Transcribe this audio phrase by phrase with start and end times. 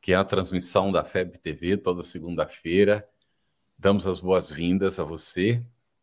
[0.00, 3.08] que é a transmissão da FEB TV toda segunda-feira.
[3.78, 5.62] Damos as boas-vindas a você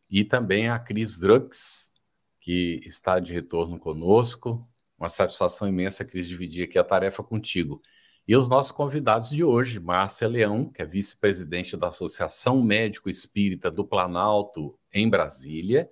[0.10, 1.92] e também a Cris Drux,
[2.40, 4.68] que está de retorno conosco.
[4.98, 7.82] Uma satisfação imensa, Cris, dividir aqui a tarefa contigo.
[8.28, 13.70] E os nossos convidados de hoje, Márcia Leão, que é vice-presidente da Associação Médico Espírita
[13.70, 15.90] do Planalto, em Brasília,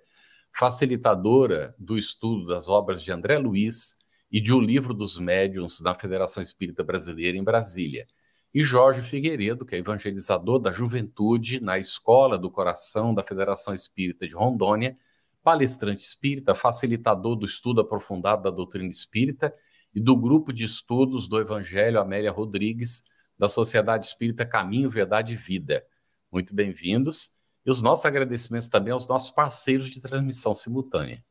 [0.52, 3.96] facilitadora do estudo das obras de André Luiz,
[4.34, 8.04] e de O Livro dos Médiuns da Federação Espírita Brasileira em Brasília.
[8.52, 14.26] E Jorge Figueiredo, que é evangelizador da juventude na Escola do Coração da Federação Espírita
[14.26, 14.98] de Rondônia,
[15.40, 19.54] palestrante espírita, facilitador do estudo aprofundado da doutrina espírita
[19.94, 23.04] e do grupo de estudos do Evangelho Amélia Rodrigues,
[23.38, 25.86] da Sociedade Espírita Caminho, Verdade e Vida.
[26.32, 27.36] Muito bem-vindos.
[27.64, 31.22] E os nossos agradecimentos também aos nossos parceiros de transmissão simultânea.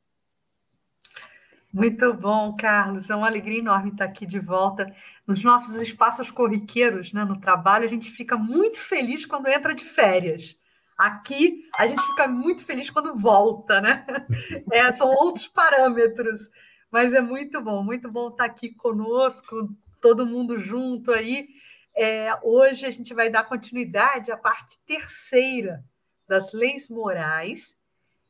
[1.74, 3.10] Muito bom, Carlos.
[3.10, 7.86] É uma alegria enorme estar aqui de volta nos nossos espaços corriqueiros, né, no trabalho.
[7.86, 10.56] A gente fica muito feliz quando entra de férias.
[10.96, 14.06] Aqui a gente fica muito feliz quando volta, né?
[14.72, 16.48] É, são outros parâmetros,
[16.92, 21.48] mas é muito bom, muito bom estar aqui conosco, todo mundo junto aí.
[21.96, 25.84] É, hoje a gente vai dar continuidade à parte terceira
[26.28, 27.76] das leis morais,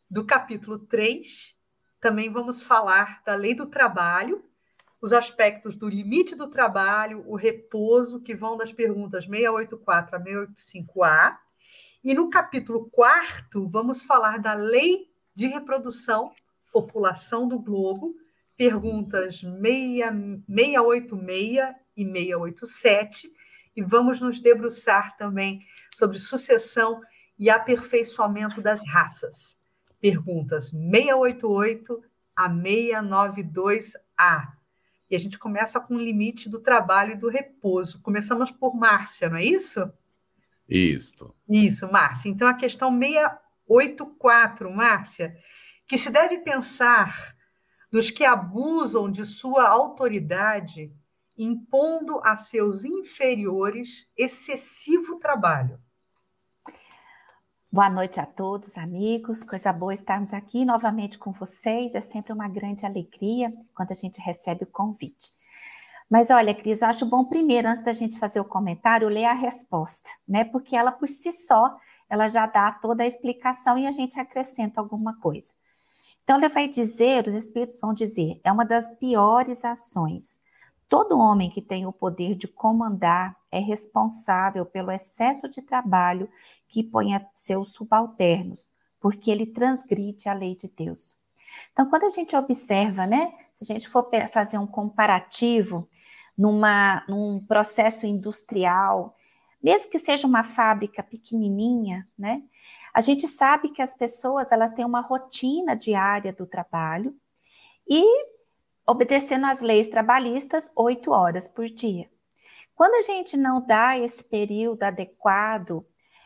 [0.10, 1.53] do capítulo 3,
[2.04, 4.44] também vamos falar da lei do trabalho,
[5.02, 11.38] os aspectos do limite do trabalho, o repouso, que vão das perguntas 684 a 685A.
[12.04, 16.34] E no capítulo 4, vamos falar da lei de reprodução,
[16.74, 18.14] população do globo,
[18.58, 23.32] perguntas 686 e 687.
[23.78, 25.66] E vamos nos debruçar também
[25.96, 27.00] sobre sucessão
[27.40, 29.63] e aperfeiçoamento das raças
[30.04, 32.04] perguntas 688
[32.36, 34.52] a 692A.
[35.10, 38.02] E a gente começa com o limite do trabalho e do repouso.
[38.02, 39.90] Começamos por Márcia, não é isso?
[40.68, 41.34] Isso.
[41.48, 42.28] Isso, Márcia.
[42.28, 45.38] Então, a questão 684, Márcia,
[45.88, 47.34] que se deve pensar
[47.90, 50.94] dos que abusam de sua autoridade,
[51.38, 55.80] impondo a seus inferiores excessivo trabalho.
[57.74, 59.44] Boa noite a todos, amigos.
[59.44, 61.96] Coisa boa estarmos aqui novamente com vocês.
[61.96, 65.32] É sempre uma grande alegria quando a gente recebe o convite.
[66.08, 69.34] Mas olha, Cris, eu acho bom primeiro, antes da gente fazer o comentário, ler a
[69.34, 70.44] resposta, né?
[70.44, 71.76] Porque ela por si só,
[72.08, 75.56] ela já dá toda a explicação e a gente acrescenta alguma coisa.
[76.24, 80.40] Então, ele vai dizer, os espíritos vão dizer, é uma das piores ações.
[80.88, 86.30] Todo homem que tem o poder de comandar é responsável pelo excesso de trabalho
[86.68, 91.18] que põe a seus subalternos, porque ele transgride a lei de Deus.
[91.72, 95.88] Então, quando a gente observa, né, se a gente for fazer um comparativo
[96.38, 99.16] numa, num processo industrial,
[99.62, 102.44] mesmo que seja uma fábrica pequenininha, né,
[102.94, 107.16] a gente sabe que as pessoas elas têm uma rotina diária do trabalho
[107.88, 108.04] e
[108.86, 112.10] obedecendo às leis trabalhistas, oito horas por dia.
[112.76, 115.86] Quando a gente não dá esse período adequado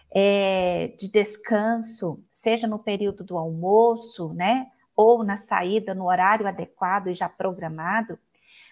[0.09, 7.07] é, de descanso, seja no período do almoço, né, ou na saída no horário adequado
[7.07, 8.17] e já programado,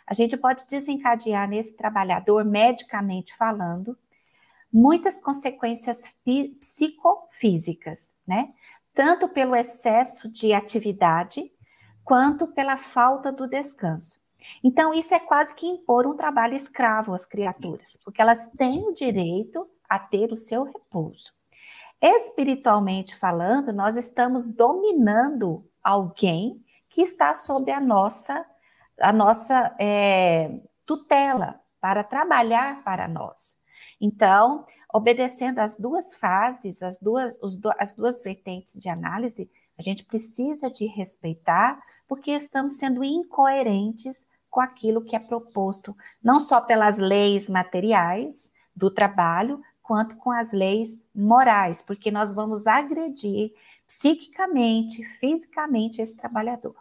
[0.07, 3.97] a gente pode desencadear nesse trabalhador, medicamente falando,
[4.71, 6.15] muitas consequências
[6.59, 8.53] psicofísicas, né?
[8.93, 11.51] Tanto pelo excesso de atividade,
[12.05, 14.19] quanto pela falta do descanso.
[14.63, 18.93] Então, isso é quase que impor um trabalho escravo às criaturas, porque elas têm o
[18.93, 21.33] direito a ter o seu repouso.
[21.99, 28.45] Espiritualmente falando, nós estamos dominando alguém que está sob a nossa,
[28.99, 33.57] a nossa é, tutela para trabalhar para nós.
[33.99, 40.03] Então, obedecendo as duas fases, as duas, os, as duas vertentes de análise, a gente
[40.03, 46.97] precisa de respeitar, porque estamos sendo incoerentes com aquilo que é proposto, não só pelas
[46.97, 53.53] leis materiais do trabalho, quanto com as leis morais, porque nós vamos agredir
[53.85, 56.75] psiquicamente, fisicamente esse trabalhador.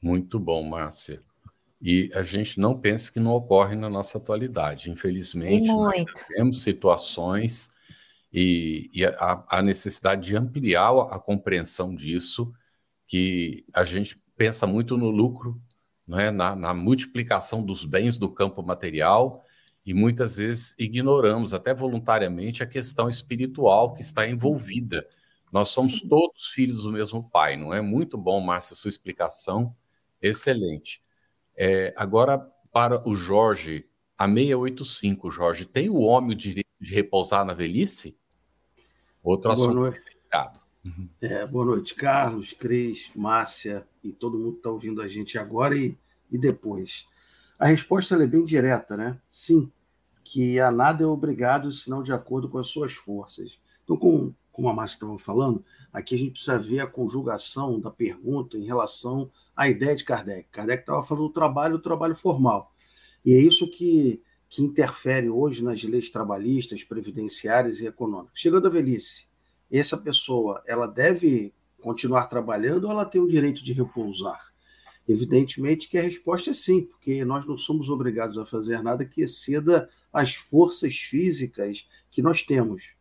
[0.00, 1.20] Muito bom, Márcia.
[1.82, 4.90] E a gente não pensa que não ocorre na nossa atualidade.
[4.90, 5.70] Infelizmente,
[6.28, 7.72] temos situações
[8.32, 12.52] e, e a, a, necessidade de ampliar a compreensão disso,
[13.06, 15.60] que a gente pensa muito no lucro,
[16.06, 19.44] né, na, na multiplicação dos bens do campo material,
[19.84, 25.06] e muitas vezes ignoramos, até voluntariamente, a questão espiritual que está envolvida.
[25.52, 26.08] Nós somos Sim.
[26.08, 27.80] todos filhos do mesmo pai, não é?
[27.80, 29.74] Muito bom, Márcia, sua explicação,
[30.22, 31.02] excelente.
[31.56, 32.38] É, agora,
[32.72, 33.84] para o Jorge,
[34.16, 38.16] a 685, Jorge, tem o homem o direito de repousar na velhice?
[39.22, 40.00] Outro boa assunto noite.
[40.84, 41.08] Uhum.
[41.20, 45.76] É, boa noite, Carlos, Cris, Márcia e todo mundo que está ouvindo a gente agora
[45.76, 45.96] e,
[46.30, 47.06] e depois.
[47.58, 49.20] A resposta é bem direta, né?
[49.30, 49.70] Sim,
[50.24, 53.60] que a nada é obrigado, senão de acordo com as suas forças.
[53.84, 55.62] Então, com, como a Márcia estava falando,
[55.92, 60.48] aqui a gente precisa ver a conjugação da pergunta em relação a ideia de Kardec.
[60.50, 62.72] Kardec estava falando do trabalho, do trabalho formal.
[63.22, 68.40] E é isso que, que interfere hoje nas leis trabalhistas, previdenciárias e econômicas.
[68.40, 69.26] Chegando à velhice,
[69.70, 74.52] essa pessoa ela deve continuar trabalhando ou ela tem o direito de repousar?
[75.08, 79.22] Evidentemente que a resposta é sim, porque nós não somos obrigados a fazer nada que
[79.22, 82.96] exceda as forças físicas que nós temos.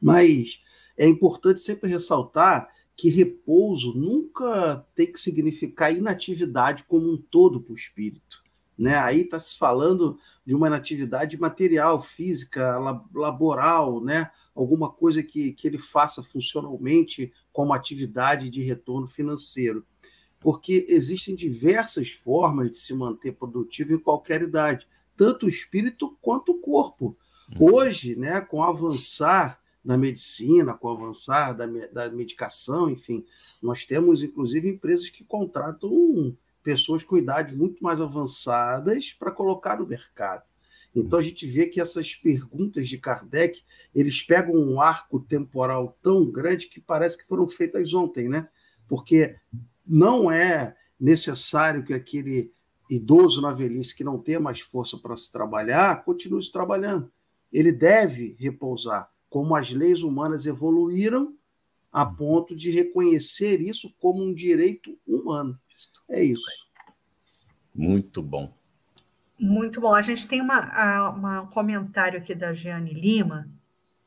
[0.00, 0.62] Mas
[0.96, 7.72] é importante sempre ressaltar que repouso nunca tem que significar inatividade como um todo para
[7.72, 8.42] o espírito.
[8.78, 8.96] Né?
[8.96, 10.16] Aí está se falando
[10.46, 12.78] de uma inatividade material, física,
[13.12, 14.30] laboral, né?
[14.54, 19.84] alguma coisa que, que ele faça funcionalmente como atividade de retorno financeiro.
[20.38, 24.86] Porque existem diversas formas de se manter produtivo em qualquer idade,
[25.16, 27.16] tanto o espírito quanto o corpo.
[27.58, 27.74] Uhum.
[27.74, 33.24] Hoje, né, com o avançar da medicina, com o avançar da, da medicação, enfim,
[33.60, 36.36] nós temos inclusive empresas que contratam
[36.68, 40.42] pessoas com idades muito mais avançadas para colocar no mercado.
[40.94, 43.62] Então a gente vê que essas perguntas de Kardec,
[43.94, 48.50] eles pegam um arco temporal tão grande que parece que foram feitas ontem, né?
[48.86, 49.34] Porque
[49.86, 52.52] não é necessário que aquele
[52.90, 57.10] idoso na velhice que não tenha mais força para se trabalhar continue se trabalhando.
[57.50, 61.34] Ele deve repousar como as leis humanas evoluíram
[61.98, 65.58] a ponto de reconhecer isso como um direito humano.
[66.08, 66.68] É isso.
[67.74, 68.54] Muito bom.
[69.36, 69.92] Muito bom.
[69.92, 73.48] A gente tem uma, uma, um comentário aqui da Jeane Lima,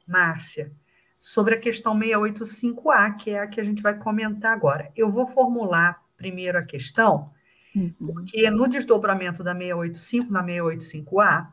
[0.08, 0.72] Márcia,
[1.20, 4.90] sobre a questão 685A, que é a que a gente vai comentar agora.
[4.96, 7.30] Eu vou formular primeiro a questão,
[7.76, 7.94] uhum.
[8.00, 11.52] porque no desdobramento da 685, na 685A,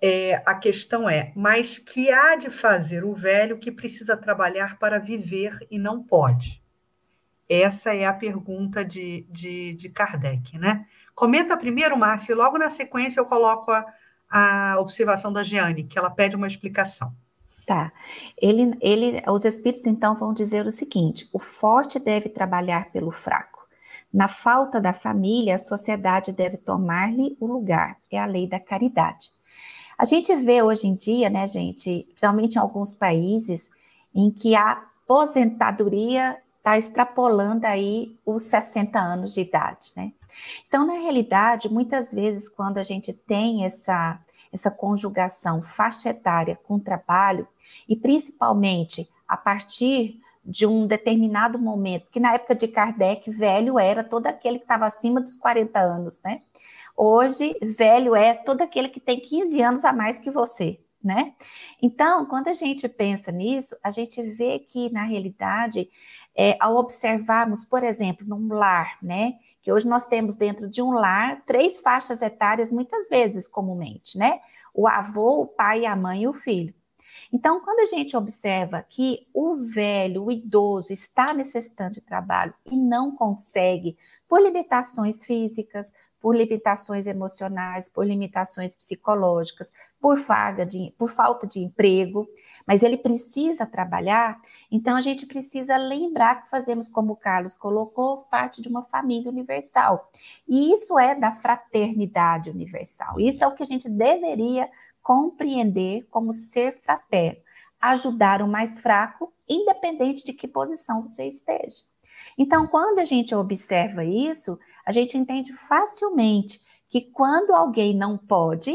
[0.00, 4.98] é, a questão é: mas que há de fazer o velho que precisa trabalhar para
[4.98, 6.62] viver e não pode?
[7.48, 10.86] Essa é a pergunta de, de, de Kardec, né?
[11.14, 13.84] Comenta primeiro, Márcia, e logo na sequência eu coloco a,
[14.30, 17.12] a observação da Giane, que ela pede uma explicação.
[17.66, 17.92] Tá.
[18.40, 23.60] Ele, ele, os espíritos então vão dizer o seguinte: o forte deve trabalhar pelo fraco.
[24.12, 27.96] Na falta da família, a sociedade deve tomar-lhe o lugar.
[28.10, 29.30] É a lei da caridade.
[30.00, 33.70] A gente vê hoje em dia, né, gente, realmente em alguns países,
[34.14, 40.10] em que a aposentadoria está extrapolando aí os 60 anos de idade, né?
[40.66, 44.18] Então, na realidade, muitas vezes, quando a gente tem essa,
[44.50, 47.46] essa conjugação faixa etária com trabalho,
[47.86, 54.02] e principalmente a partir de um determinado momento, que na época de Kardec, velho era
[54.02, 56.40] todo aquele que estava acima dos 40 anos, né?
[57.02, 61.32] Hoje, velho é todo aquele que tem 15 anos a mais que você, né?
[61.80, 65.88] Então, quando a gente pensa nisso, a gente vê que, na realidade,
[66.36, 69.38] é, ao observarmos, por exemplo, num lar, né?
[69.62, 74.38] Que hoje nós temos dentro de um lar três faixas etárias, muitas vezes, comumente, né?
[74.74, 76.74] O avô, o pai, a mãe e o filho.
[77.32, 82.76] Então, quando a gente observa que o velho, o idoso, está necessitando de trabalho e
[82.76, 83.96] não consegue,
[84.28, 90.16] por limitações físicas, por limitações emocionais, por limitações psicológicas, por,
[90.68, 92.28] de, por falta de emprego,
[92.66, 94.38] mas ele precisa trabalhar,
[94.70, 99.30] então a gente precisa lembrar que fazemos, como o Carlos colocou, parte de uma família
[99.30, 100.10] universal.
[100.46, 103.18] E isso é da fraternidade universal.
[103.18, 104.68] Isso é o que a gente deveria
[105.02, 107.40] compreender como ser fraterno,
[107.80, 111.84] ajudar o mais fraco, independente de que posição você esteja.
[112.38, 118.74] Então, quando a gente observa isso, a gente entende facilmente que quando alguém não pode,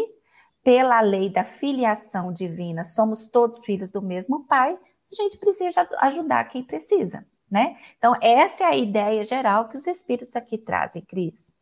[0.64, 4.74] pela lei da filiação divina, somos todos filhos do mesmo pai,
[5.12, 7.78] a gente precisa ajudar quem precisa, né?
[7.98, 11.55] Então, essa é a ideia geral que os espíritos aqui trazem, Cris.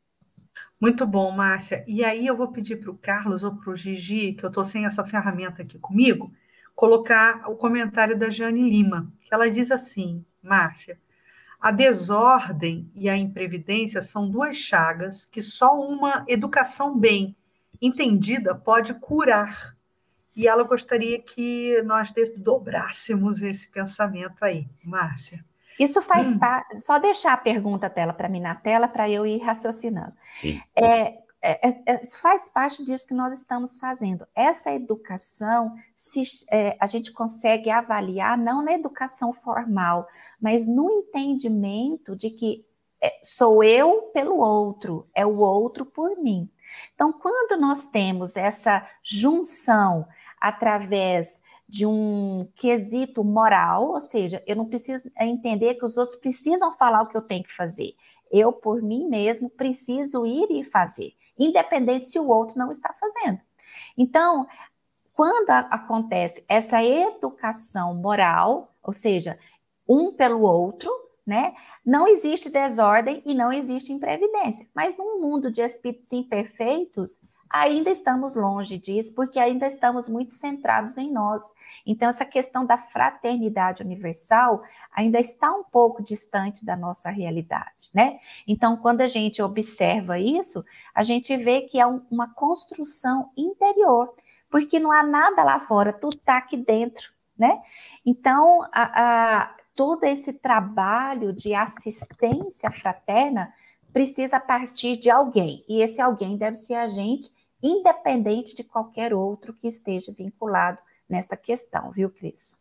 [0.83, 1.81] Muito bom, Márcia.
[1.87, 4.65] E aí eu vou pedir para o Carlos ou para o Gigi, que eu estou
[4.65, 6.29] sem essa ferramenta aqui comigo,
[6.75, 10.99] colocar o comentário da Jane Lima, que ela diz assim, Márcia,
[11.57, 17.33] a desordem e a imprevidência são duas chagas que só uma educação bem
[17.81, 19.77] entendida pode curar.
[20.35, 25.45] E ela gostaria que nós desdobrássemos esse pensamento aí, Márcia.
[25.79, 26.39] Isso faz hum.
[26.39, 26.79] parte.
[26.81, 30.13] Só deixar a pergunta dela para mim na tela para eu ir raciocinando.
[30.23, 30.61] Sim.
[30.75, 34.25] É, é, é, é, faz parte disso que nós estamos fazendo.
[34.33, 40.07] Essa educação, se, é, a gente consegue avaliar não na educação formal,
[40.39, 42.65] mas no entendimento de que
[43.01, 46.49] é, sou eu pelo outro, é o outro por mim.
[46.95, 50.07] Então, quando nós temos essa junção
[50.39, 56.71] através de um quesito moral, ou seja, eu não preciso entender que os outros precisam
[56.71, 57.93] falar o que eu tenho que fazer.
[58.31, 63.41] Eu, por mim mesmo, preciso ir e fazer independente se o outro não está fazendo.
[63.97, 64.47] Então,
[65.13, 69.37] quando a, acontece essa educação moral, ou seja,
[69.87, 70.91] um pelo outro,
[71.25, 71.53] né?
[71.85, 74.67] Não existe desordem e não existe imprevidência.
[74.75, 77.19] Mas num mundo de espíritos imperfeitos,
[77.53, 81.53] ainda estamos longe disso, porque ainda estamos muito centrados em nós.
[81.85, 88.17] Então, essa questão da fraternidade universal ainda está um pouco distante da nossa realidade, né?
[88.47, 94.11] Então, quando a gente observa isso, a gente vê que é um, uma construção interior,
[94.49, 97.61] porque não há nada lá fora, tudo está aqui dentro, né?
[98.03, 103.53] Então, a, a, todo esse trabalho de assistência fraterna
[103.91, 109.53] precisa partir de alguém, e esse alguém deve ser a gente independente de qualquer outro
[109.53, 112.55] que esteja vinculado nesta questão, viu, Cris?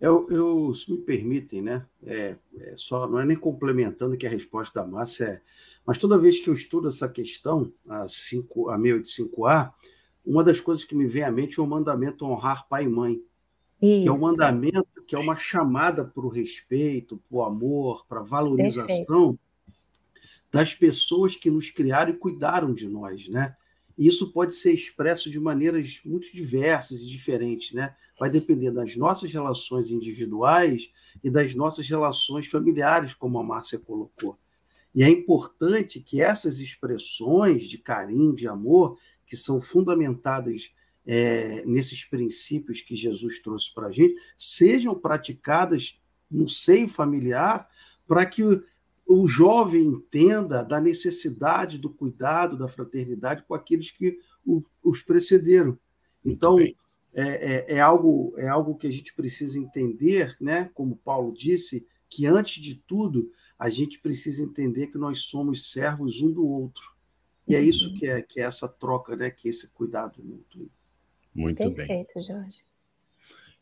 [0.00, 1.86] Eu, eu, se me permitem, né?
[2.02, 5.42] É, é, só não é nem complementando que a resposta da Márcia é,
[5.86, 9.72] mas toda vez que eu estudo essa questão, a, 5, a 685A,
[10.24, 13.22] uma das coisas que me vem à mente é o mandamento honrar pai e mãe.
[13.82, 14.02] Isso.
[14.02, 18.20] Que é um mandamento que é uma chamada para o respeito, para o amor, para
[18.20, 19.40] a valorização Perfeito.
[20.50, 23.54] das pessoas que nos criaram e cuidaram de nós, né?
[23.96, 27.94] E isso pode ser expresso de maneiras muito diversas e diferentes, né?
[28.18, 30.90] Vai depender das nossas relações individuais
[31.22, 34.38] e das nossas relações familiares, como a Márcia colocou.
[34.94, 38.96] E é importante que essas expressões de carinho, de amor,
[39.26, 40.72] que são fundamentadas
[41.06, 47.68] é, nesses princípios que Jesus trouxe para a gente, sejam praticadas no seio familiar,
[48.06, 48.42] para que
[49.06, 55.78] o jovem entenda da necessidade do cuidado, da fraternidade com aqueles que o, os precederam.
[56.24, 56.74] Então, é,
[57.14, 60.70] é, é, algo, é algo que a gente precisa entender, né?
[60.74, 66.20] como Paulo disse, que antes de tudo, a gente precisa entender que nós somos servos
[66.20, 66.94] um do outro.
[67.46, 67.94] E é isso uhum.
[67.94, 69.30] que é, que é essa troca, né?
[69.30, 70.70] que é esse cuidado mútuo.
[71.34, 71.86] Muito Perfeito, bem.
[71.86, 72.62] Perfeito, Jorge.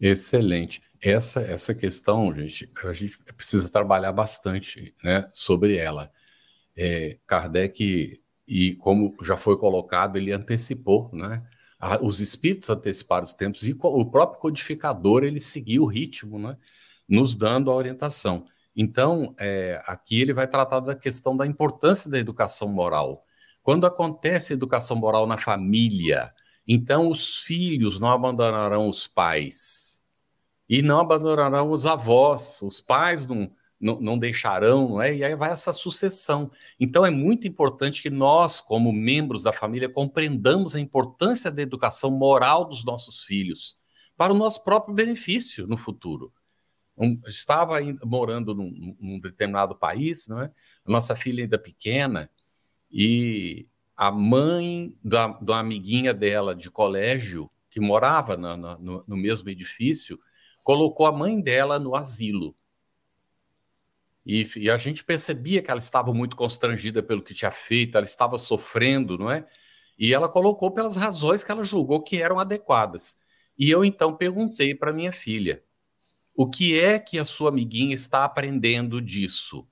[0.01, 0.83] Excelente.
[1.03, 6.13] Essa, essa questão, gente, a gente precisa trabalhar bastante né, sobre ela.
[6.77, 11.43] É, Kardec, e como já foi colocado, ele antecipou, né?
[12.01, 16.57] os espíritos anteciparam os tempos e o próprio codificador ele seguiu o ritmo, né?
[17.09, 18.47] Nos dando a orientação.
[18.75, 23.25] Então, é, aqui ele vai tratar da questão da importância da educação moral.
[23.63, 26.33] Quando acontece educação moral na família,
[26.67, 29.92] então os filhos não abandonarão os pais,
[30.73, 35.15] e não abandonarão os avós, os pais não, não, não, deixarão, não é?
[35.15, 36.51] E aí vai essa sucessão.
[36.81, 42.11] Então é muito importante que nós, como membros da família, compreendamos a importância da educação
[42.11, 43.77] moral dos nossos filhos
[44.17, 46.33] para o nosso próprio benefício no futuro.
[46.97, 50.51] Um, estava morando num, num, determinado país, não é?
[50.87, 52.31] Nossa filha ainda pequena
[52.91, 59.17] e a mãe da, da amiguinha dela de colégio que morava na, na, no, no
[59.19, 60.19] mesmo edifício
[60.63, 62.55] colocou a mãe dela no asilo.
[64.25, 68.05] E, e, a gente percebia que ela estava muito constrangida pelo que tinha feito, ela
[68.05, 69.47] estava sofrendo, não é?
[69.99, 73.21] E ela colocou pelas razões que ela julgou que eram adequadas.
[73.59, 75.63] E eu então perguntei para minha filha:
[76.35, 79.69] o que é que a sua amiguinha está aprendendo disso?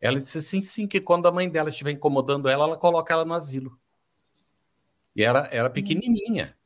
[0.00, 3.24] Ela disse assim: sim, que quando a mãe dela estiver incomodando ela, ela coloca ela
[3.24, 3.78] no asilo.
[5.16, 6.56] E era, era pequenininha,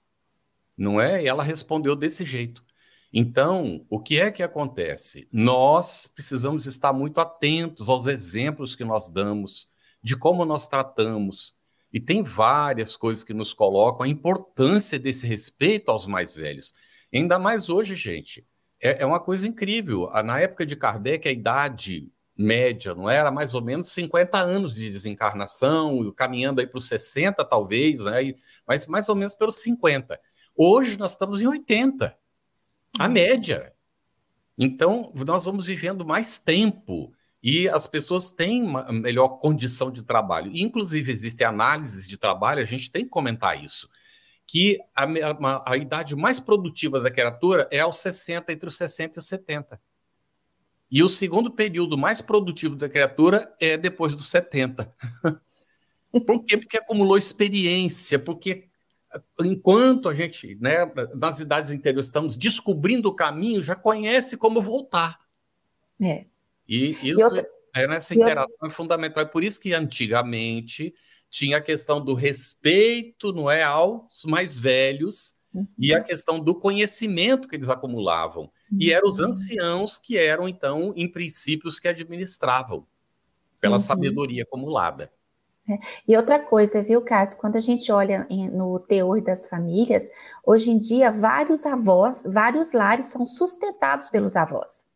[0.76, 1.22] não é?
[1.22, 2.64] E ela respondeu desse jeito.
[3.12, 5.28] Então, o que é que acontece?
[5.32, 9.68] Nós precisamos estar muito atentos aos exemplos que nós damos,
[10.02, 11.56] de como nós tratamos.
[11.92, 16.74] E tem várias coisas que nos colocam a importância desse respeito aos mais velhos.
[17.12, 18.46] Ainda mais hoje, gente.
[18.80, 20.10] É, é uma coisa incrível.
[20.22, 24.88] Na época de Kardec, a idade média, não era mais ou menos 50 anos de
[24.88, 28.32] desencarnação, caminhando aí para os 60 talvez, né?
[28.66, 30.20] mas mais ou menos pelos 50.
[30.54, 32.16] Hoje nós estamos em 80,
[32.98, 33.12] a uhum.
[33.12, 33.72] média.
[34.56, 40.50] Então, nós vamos vivendo mais tempo e as pessoas têm uma melhor condição de trabalho.
[40.54, 43.88] Inclusive, existem análises de trabalho, a gente tem que comentar isso,
[44.46, 49.18] que a, a, a idade mais produtiva da criatura é aos 60, entre os 60
[49.18, 49.80] e os 70.
[50.90, 54.92] E o segundo período mais produtivo da criatura é depois dos 70.
[56.26, 56.56] Por quê?
[56.56, 58.67] Porque acumulou experiência, porque
[59.40, 65.20] enquanto a gente, né, nas idades interiores, estamos descobrindo o caminho, já conhece como voltar.
[66.00, 66.26] É.
[66.68, 67.36] E isso,
[67.74, 69.22] é, nessa interação é fundamental.
[69.22, 70.94] É por isso que antigamente
[71.30, 75.66] tinha a questão do respeito, não é, aos mais velhos, uhum.
[75.78, 78.50] e a questão do conhecimento que eles acumulavam.
[78.78, 79.28] E eram os uhum.
[79.28, 82.86] anciãos que eram, então, em princípios que administravam,
[83.60, 83.80] pela uhum.
[83.82, 85.10] sabedoria acumulada.
[85.68, 85.78] É.
[86.06, 90.08] E outra coisa, viu, Carlos, quando a gente olha no teor das famílias,
[90.44, 94.86] hoje em dia vários avós, vários lares são sustentados pelos avós,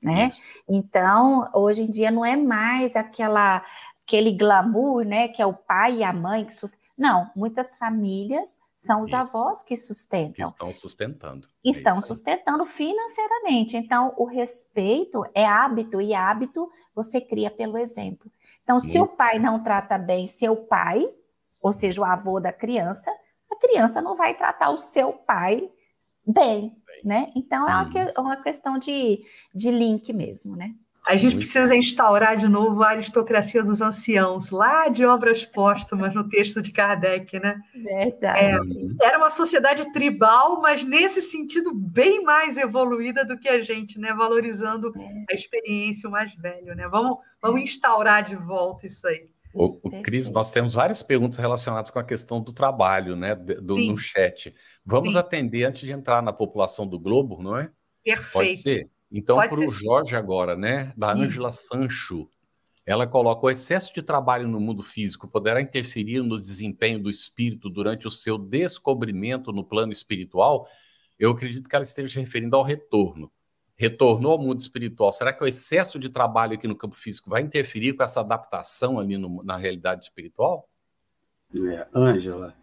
[0.00, 0.28] né?
[0.28, 0.40] Isso.
[0.68, 3.62] Então, hoje em dia não é mais aquela
[4.02, 6.90] aquele glamour, né, que é o pai e a mãe que sustentam.
[6.98, 9.18] Não, muitas famílias são os Isso.
[9.18, 10.32] avós que sustentam.
[10.32, 11.46] Que estão sustentando.
[11.62, 13.76] Estão sustentando financeiramente.
[13.76, 18.32] Então, o respeito é hábito, e hábito você cria pelo exemplo.
[18.62, 19.12] Então, se Muito.
[19.12, 21.04] o pai não trata bem seu pai,
[21.62, 23.14] ou seja, o avô da criança,
[23.52, 25.70] a criança não vai tratar o seu pai
[26.26, 26.72] bem,
[27.04, 27.30] né?
[27.36, 29.22] Então, é uma, é uma questão de,
[29.54, 30.74] de link mesmo, né?
[31.06, 36.28] A gente precisa instaurar de novo a aristocracia dos anciãos, lá de obras póstumas, no
[36.28, 37.58] texto de Kardec, né?
[37.74, 38.38] Verdade.
[38.38, 43.98] É, era uma sociedade tribal, mas nesse sentido bem mais evoluída do que a gente,
[43.98, 44.12] né?
[44.12, 45.24] Valorizando é.
[45.30, 46.86] a experiência, o mais velho, né?
[46.88, 49.28] Vamos, vamos instaurar de volta isso aí.
[49.52, 53.34] O, o Cris, nós temos várias perguntas relacionadas com a questão do trabalho, né?
[53.34, 54.54] Do, no chat.
[54.84, 55.18] Vamos Sim.
[55.18, 57.70] atender antes de entrar na população do Globo, não é?
[58.04, 58.32] Perfeito.
[58.32, 58.90] Pode ser?
[59.10, 60.92] Então, para o Jorge agora, né?
[60.96, 62.28] Da Ângela Sancho,
[62.86, 67.68] ela coloca o excesso de trabalho no mundo físico poderá interferir no desempenho do espírito
[67.68, 70.68] durante o seu descobrimento no plano espiritual?
[71.18, 73.30] Eu acredito que ela esteja se referindo ao retorno.
[73.76, 75.12] Retornou ao mundo espiritual.
[75.12, 78.98] Será que o excesso de trabalho aqui no campo físico vai interferir com essa adaptação
[78.98, 80.68] ali no, na realidade espiritual?
[81.54, 82.54] É, Ângela,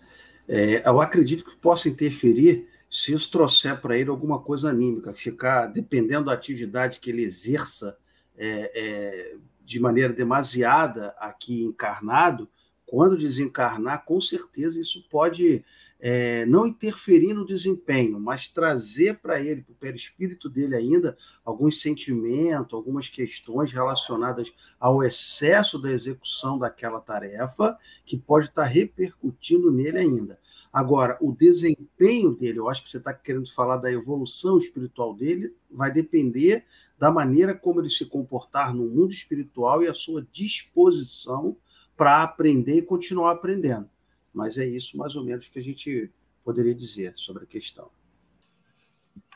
[0.48, 5.68] é, eu acredito que possa interferir se isso trouxer para ele alguma coisa anímica, ficar,
[5.68, 7.98] dependendo da atividade que ele exerça
[8.38, 12.50] é, é, de maneira demasiada aqui encarnado,
[12.86, 15.64] quando desencarnar, com certeza isso pode
[16.00, 21.82] é, não interferir no desempenho, mas trazer para ele, para o perispírito dele ainda, alguns
[21.82, 29.72] sentimentos, algumas questões relacionadas ao excesso da execução daquela tarefa, que pode estar tá repercutindo
[29.72, 30.40] nele ainda.
[30.72, 35.56] Agora, o desempenho dele, eu acho que você está querendo falar da evolução espiritual dele,
[35.72, 36.66] vai depender
[37.00, 41.58] da maneira como ele se comportar no mundo espiritual e a sua disposição
[41.96, 43.90] para aprender e continuar aprendendo.
[44.34, 46.12] Mas é isso mais ou menos que a gente
[46.44, 47.90] poderia dizer sobre a questão.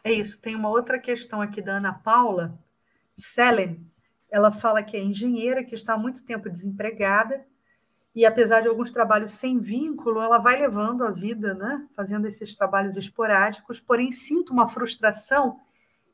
[0.04, 0.42] É isso.
[0.42, 2.58] Tem uma outra questão aqui da Ana Paula
[3.16, 3.86] Selen.
[4.30, 7.46] Ela fala que é engenheira, que está há muito tempo desempregada
[8.14, 11.88] e apesar de alguns trabalhos sem vínculo, ela vai levando a vida, né?
[11.96, 15.60] fazendo esses trabalhos esporádicos, porém sinto uma frustração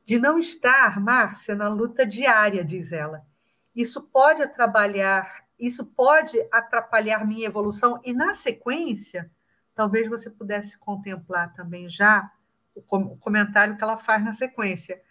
[0.06, 3.26] de não estar, Márcia, na luta diária, diz ela.
[3.76, 9.32] Isso pode atrapalhar, isso pode atrapalhar minha evolução e na sequência,
[9.74, 12.32] talvez você pudesse contemplar também já
[12.76, 15.02] o comentário que ela faz na sequência.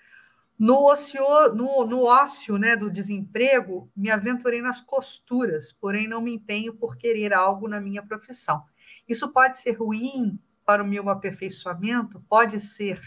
[0.58, 1.22] No, ocio,
[1.54, 6.96] no, no ócio né, do desemprego, me aventurei nas costuras, porém não me empenho por
[6.96, 8.64] querer algo na minha profissão.
[9.06, 12.20] Isso pode ser ruim para o meu aperfeiçoamento?
[12.28, 13.00] Pode ser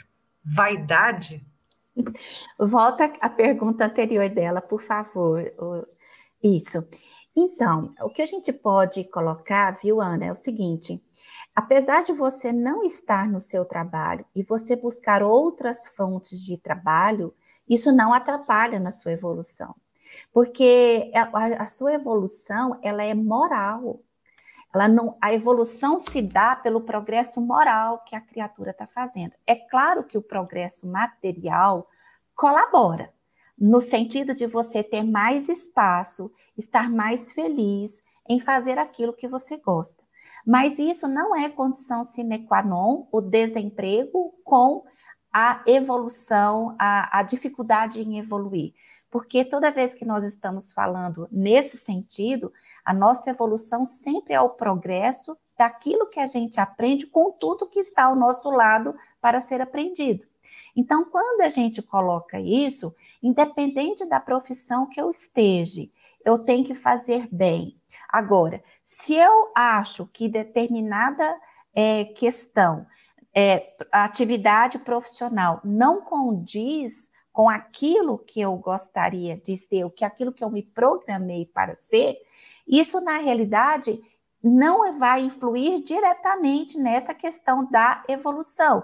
[0.44, 1.46] vaidade?
[2.58, 5.44] Volta à pergunta anterior dela, por favor.
[6.42, 6.88] Isso.
[7.42, 11.02] Então, o que a gente pode colocar, viu, Ana, é o seguinte:
[11.56, 17.34] Apesar de você não estar no seu trabalho e você buscar outras fontes de trabalho,
[17.68, 19.74] isso não atrapalha na sua evolução.
[20.34, 24.02] Porque a, a sua evolução, ela é moral.
[24.74, 29.34] Ela não, a evolução se dá pelo progresso moral que a criatura está fazendo.
[29.48, 31.88] É claro que o progresso material
[32.36, 33.14] colabora,
[33.60, 39.58] no sentido de você ter mais espaço, estar mais feliz em fazer aquilo que você
[39.58, 40.04] gosta.
[40.46, 44.84] Mas isso não é condição sine qua non, o desemprego com
[45.32, 48.74] a evolução, a, a dificuldade em evoluir.
[49.12, 52.52] Porque toda vez que nós estamos falando nesse sentido,
[52.84, 57.80] a nossa evolução sempre é o progresso daquilo que a gente aprende com tudo que
[57.80, 60.26] está ao nosso lado para ser aprendido.
[60.80, 65.86] Então, quando a gente coloca isso, independente da profissão que eu esteja,
[66.24, 67.76] eu tenho que fazer bem.
[68.08, 71.38] Agora, se eu acho que determinada
[71.76, 72.88] é, questão,
[73.36, 80.32] é, atividade profissional, não condiz com aquilo que eu gostaria de ser, o que aquilo
[80.32, 82.16] que eu me programei para ser,
[82.66, 84.02] isso na realidade
[84.42, 88.82] não vai influir diretamente nessa questão da evolução.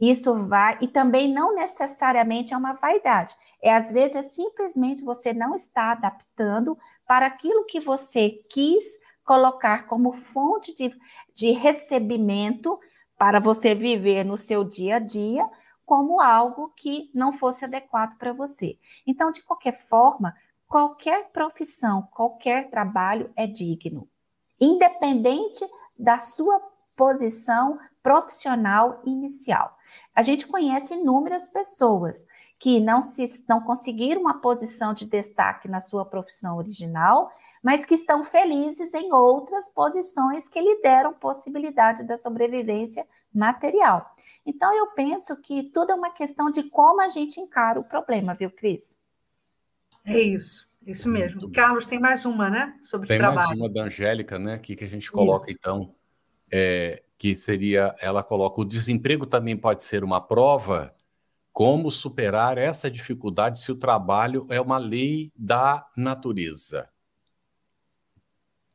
[0.00, 3.34] Isso vai, e também não necessariamente é uma vaidade.
[3.62, 6.76] É às vezes é simplesmente você não está adaptando
[7.06, 8.84] para aquilo que você quis
[9.24, 10.94] colocar como fonte de,
[11.34, 12.78] de recebimento
[13.16, 15.48] para você viver no seu dia a dia
[15.86, 18.78] como algo que não fosse adequado para você.
[19.06, 20.34] Então, de qualquer forma,
[20.66, 24.08] qualquer profissão, qualquer trabalho é digno
[24.60, 25.64] independente
[25.98, 26.60] da sua
[26.96, 29.76] posição profissional inicial.
[30.14, 32.26] A gente conhece inúmeras pessoas
[32.60, 37.30] que não, se, não conseguiram uma posição de destaque na sua profissão original,
[37.62, 44.08] mas que estão felizes em outras posições que lhe deram possibilidade da sobrevivência material.
[44.46, 48.34] Então, eu penso que tudo é uma questão de como a gente encara o problema,
[48.34, 49.00] viu, Cris?
[50.04, 50.68] É isso.
[50.86, 51.50] Isso mesmo.
[51.50, 52.78] Carlos, tem mais uma, né?
[52.82, 53.48] Sobre tem trabalho.
[53.48, 54.54] mais uma da Angélica, né?
[54.54, 55.56] Aqui que a gente coloca, Isso.
[55.58, 55.94] então,
[56.50, 60.94] é, que seria, ela coloca, o desemprego também pode ser uma prova.
[61.54, 66.86] Como superar essa dificuldade se o trabalho é uma lei da natureza?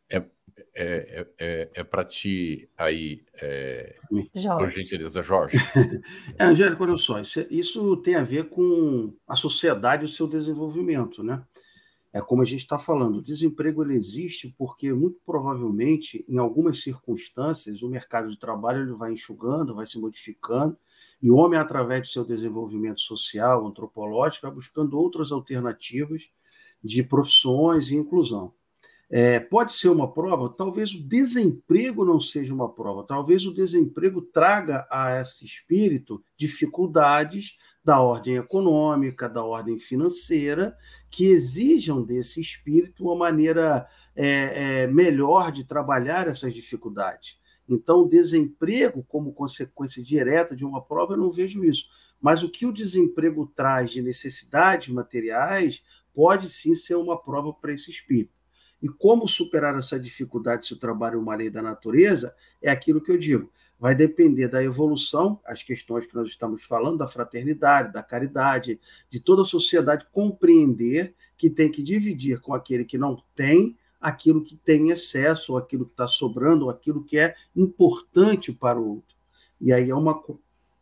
[0.09, 0.25] É, é,
[0.73, 3.95] é, é, é para ti aí, é,
[4.33, 4.65] Jorge.
[4.65, 5.57] por gentileza, Jorge.
[6.35, 10.25] é, Angélica, olha só, isso, isso tem a ver com a sociedade e o seu
[10.25, 11.43] desenvolvimento, né?
[12.11, 16.81] É como a gente está falando, o desemprego ele existe porque muito provavelmente, em algumas
[16.81, 20.75] circunstâncias, o mercado de trabalho ele vai enxugando, vai se modificando,
[21.21, 26.29] e o homem, através do seu desenvolvimento social, antropológico, vai buscando outras alternativas
[26.83, 28.53] de profissões e inclusão.
[29.11, 34.21] É, pode ser uma prova, talvez o desemprego não seja uma prova, talvez o desemprego
[34.21, 40.77] traga a esse espírito dificuldades da ordem econômica, da ordem financeira,
[41.09, 47.39] que exijam desse espírito uma maneira é, é, melhor de trabalhar essas dificuldades.
[47.67, 51.85] Então, desemprego, como consequência direta de uma prova, eu não vejo isso.
[52.19, 57.71] Mas o que o desemprego traz de necessidades materiais pode sim ser uma prova para
[57.71, 58.33] esse espírito.
[58.81, 63.01] E como superar essa dificuldade se o trabalho é uma lei da natureza, é aquilo
[63.01, 67.93] que eu digo vai depender da evolução, as questões que nós estamos falando, da fraternidade,
[67.93, 73.23] da caridade, de toda a sociedade compreender que tem que dividir com aquele que não
[73.33, 78.51] tem aquilo que tem excesso, ou aquilo que está sobrando, ou aquilo que é importante
[78.51, 79.15] para o outro.
[79.59, 80.21] E aí é uma,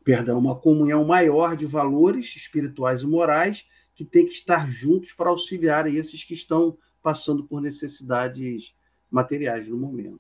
[0.04, 5.30] perdão, uma comunhão maior de valores espirituais e morais que tem que estar juntos para
[5.30, 8.76] auxiliar esses que estão passando por necessidades
[9.10, 10.20] materiais no momento.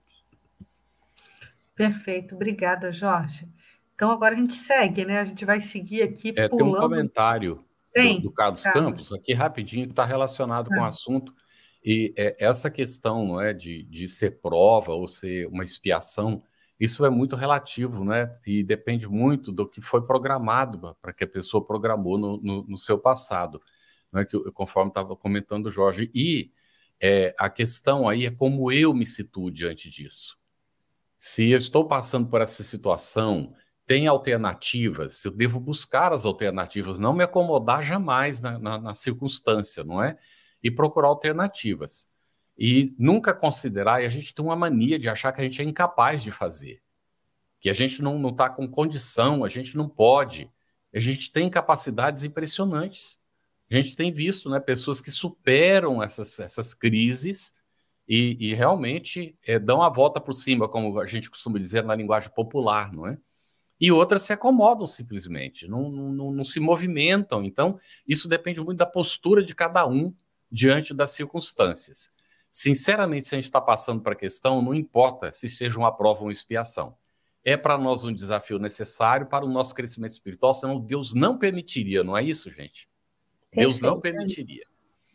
[1.77, 3.47] Perfeito, obrigada, Jorge.
[3.95, 5.21] Então agora a gente segue, né?
[5.21, 6.71] A gente vai seguir aqui é, pulando.
[6.71, 7.63] Tem um comentário
[7.93, 11.33] tem, do, do Carlos, Carlos, Campos aqui rapidinho que está relacionado com o assunto
[11.89, 16.43] e é, essa questão, não é, de, de ser prova ou ser uma expiação,
[16.77, 18.37] isso é muito relativo, né?
[18.45, 22.77] E depende muito do que foi programado para que a pessoa programou no, no, no
[22.77, 23.61] seu passado,
[24.11, 26.11] não é que conforme estava comentando o Jorge.
[26.13, 26.51] E
[27.01, 30.37] é, a questão aí é como eu me situo diante disso.
[31.17, 33.53] Se eu estou passando por essa situação,
[33.88, 39.84] tem alternativas, eu devo buscar as alternativas, não me acomodar jamais na, na, na circunstância,
[39.84, 40.17] não é?
[40.62, 42.10] E procurar alternativas.
[42.58, 45.65] E nunca considerar, e a gente tem uma mania de achar que a gente é
[45.65, 46.82] incapaz de fazer,
[47.60, 50.51] que a gente não está com condição, a gente não pode.
[50.93, 53.17] A gente tem capacidades impressionantes.
[53.69, 57.53] A gente tem visto né, pessoas que superam essas, essas crises
[58.07, 61.95] e, e realmente é, dão a volta por cima, como a gente costuma dizer na
[61.95, 63.17] linguagem popular, não é?
[63.79, 67.43] E outras se acomodam simplesmente, não, não, não se movimentam.
[67.43, 70.15] Então, isso depende muito da postura de cada um
[70.51, 72.09] diante das circunstâncias.
[72.49, 76.21] Sinceramente, se a gente está passando para a questão, não importa se seja uma prova
[76.21, 76.97] ou uma expiação.
[77.43, 82.03] É para nós um desafio necessário para o nosso crescimento espiritual, senão Deus não permitiria,
[82.03, 82.89] não é isso, gente?
[83.53, 84.65] Deus não permitiria.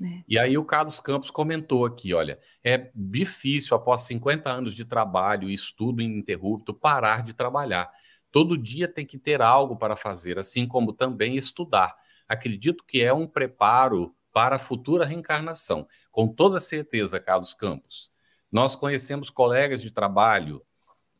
[0.02, 0.24] É.
[0.28, 5.48] E aí o Carlos Campos comentou aqui, olha, é difícil após 50 anos de trabalho
[5.48, 7.90] e estudo ininterrupto parar de trabalhar.
[8.30, 11.94] Todo dia tem que ter algo para fazer, assim como também estudar.
[12.26, 15.86] Acredito que é um preparo para a futura reencarnação.
[16.10, 18.10] Com toda certeza, Carlos Campos.
[18.50, 20.62] Nós conhecemos colegas de trabalho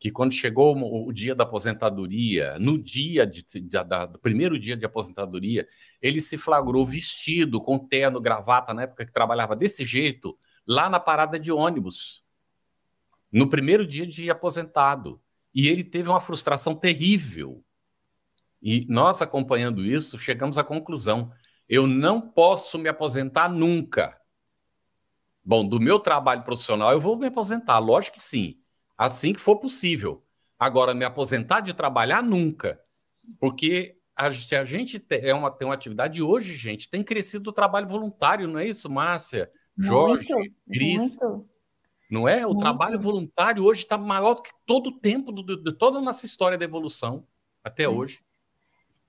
[0.02, 4.76] que, quando chegou o dia da aposentadoria, no dia de, de, da, do primeiro dia
[4.76, 5.64] de aposentadoria,
[6.00, 10.36] ele se flagrou vestido com terno, gravata, na época que trabalhava desse jeito,
[10.66, 12.24] lá na parada de ônibus,
[13.30, 15.22] no primeiro dia de aposentado.
[15.54, 17.64] E ele teve uma frustração terrível.
[18.60, 21.30] E nós, acompanhando isso, chegamos à conclusão:
[21.68, 24.20] eu não posso me aposentar nunca.
[25.44, 28.61] Bom, do meu trabalho profissional eu vou me aposentar, lógico que sim,
[28.96, 30.24] assim que for possível.
[30.58, 32.80] Agora, me aposentar de trabalhar nunca,
[33.40, 37.50] porque a, se a gente tem, é uma, tem uma atividade hoje, gente, tem crescido
[37.50, 39.50] o trabalho voluntário, não é isso, Márcia?
[39.76, 41.18] Jorge, muito, Cris.
[41.20, 41.48] Muito.
[42.10, 42.44] Não é?
[42.44, 42.60] O muito.
[42.60, 46.26] trabalho voluntário hoje está maior do que todo o tempo do, de toda a nossa
[46.26, 47.26] história da evolução
[47.64, 48.20] até hoje.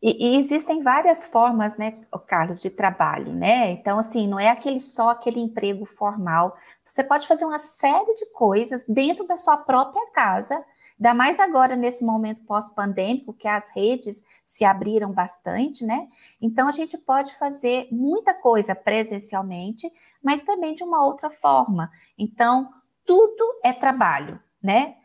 [0.06, 1.94] E, e, existem várias formas, né,
[2.28, 3.72] Carlos, de trabalho, né?
[3.72, 6.58] Então, assim, não é aquele só aquele emprego formal.
[6.86, 10.62] Você pode fazer uma série de coisas dentro da sua própria casa,
[11.00, 16.10] ainda mais agora nesse momento pós-pandêmico, que as redes se abriram bastante, né?
[16.42, 19.90] Então, a gente pode fazer muita coisa presencialmente,
[20.22, 21.90] mas também de uma outra forma.
[22.18, 22.70] Então,
[23.06, 24.98] tudo é trabalho, né?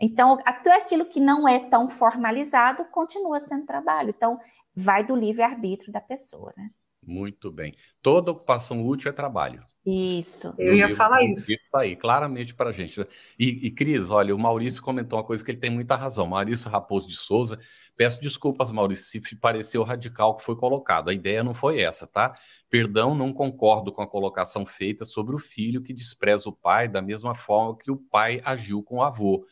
[0.00, 4.10] Então, até aquilo que não é tão formalizado continua sendo trabalho.
[4.16, 4.38] Então,
[4.74, 6.70] vai do livre-arbítrio da pessoa, né?
[7.06, 7.74] Muito bem.
[8.02, 9.64] Toda ocupação útil é trabalho.
[9.86, 10.52] Isso.
[10.58, 11.52] Eu ia falar isso.
[11.52, 13.00] Isso aí, claramente para a gente.
[13.38, 16.26] E, e, Cris, olha, o Maurício comentou uma coisa que ele tem muita razão.
[16.26, 17.60] Maurício Raposo de Souza,
[17.96, 21.08] peço desculpas, Maurício, se pareceu radical que foi colocado.
[21.08, 22.34] A ideia não foi essa, tá?
[22.68, 27.00] Perdão, não concordo com a colocação feita sobre o filho que despreza o pai da
[27.00, 29.46] mesma forma que o pai agiu com o avô.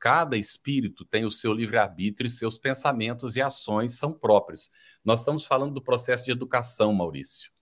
[0.00, 4.70] Cada espírito tem o seu livre-arbítrio e seus pensamentos e ações são próprios.
[5.04, 7.52] Nós estamos falando do processo de educação, Maurício.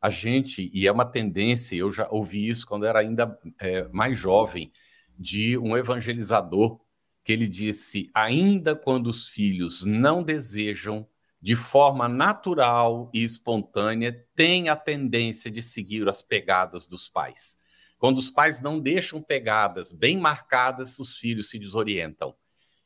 [0.00, 4.18] A gente, e é uma tendência, eu já ouvi isso quando era ainda é, mais
[4.18, 4.72] jovem,
[5.18, 6.80] de um evangelizador,
[7.22, 11.06] que ele disse: ainda quando os filhos não desejam,
[11.40, 17.58] de forma natural e espontânea, tem a tendência de seguir as pegadas dos pais.
[18.04, 22.36] Quando os pais não deixam pegadas bem marcadas, os filhos se desorientam.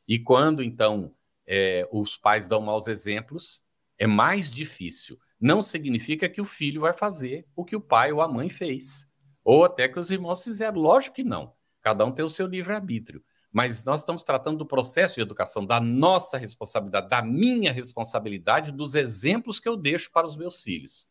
[0.07, 1.13] E quando, então,
[1.45, 3.61] é, os pais dão maus exemplos,
[3.97, 5.19] é mais difícil.
[5.37, 9.05] Não significa que o filho vai fazer o que o pai ou a mãe fez.
[9.43, 10.79] Ou até que os irmãos fizeram.
[10.79, 11.53] Lógico que não.
[11.81, 13.21] Cada um tem o seu livre-arbítrio.
[13.51, 18.95] Mas nós estamos tratando do processo de educação, da nossa responsabilidade, da minha responsabilidade, dos
[18.95, 21.09] exemplos que eu deixo para os meus filhos.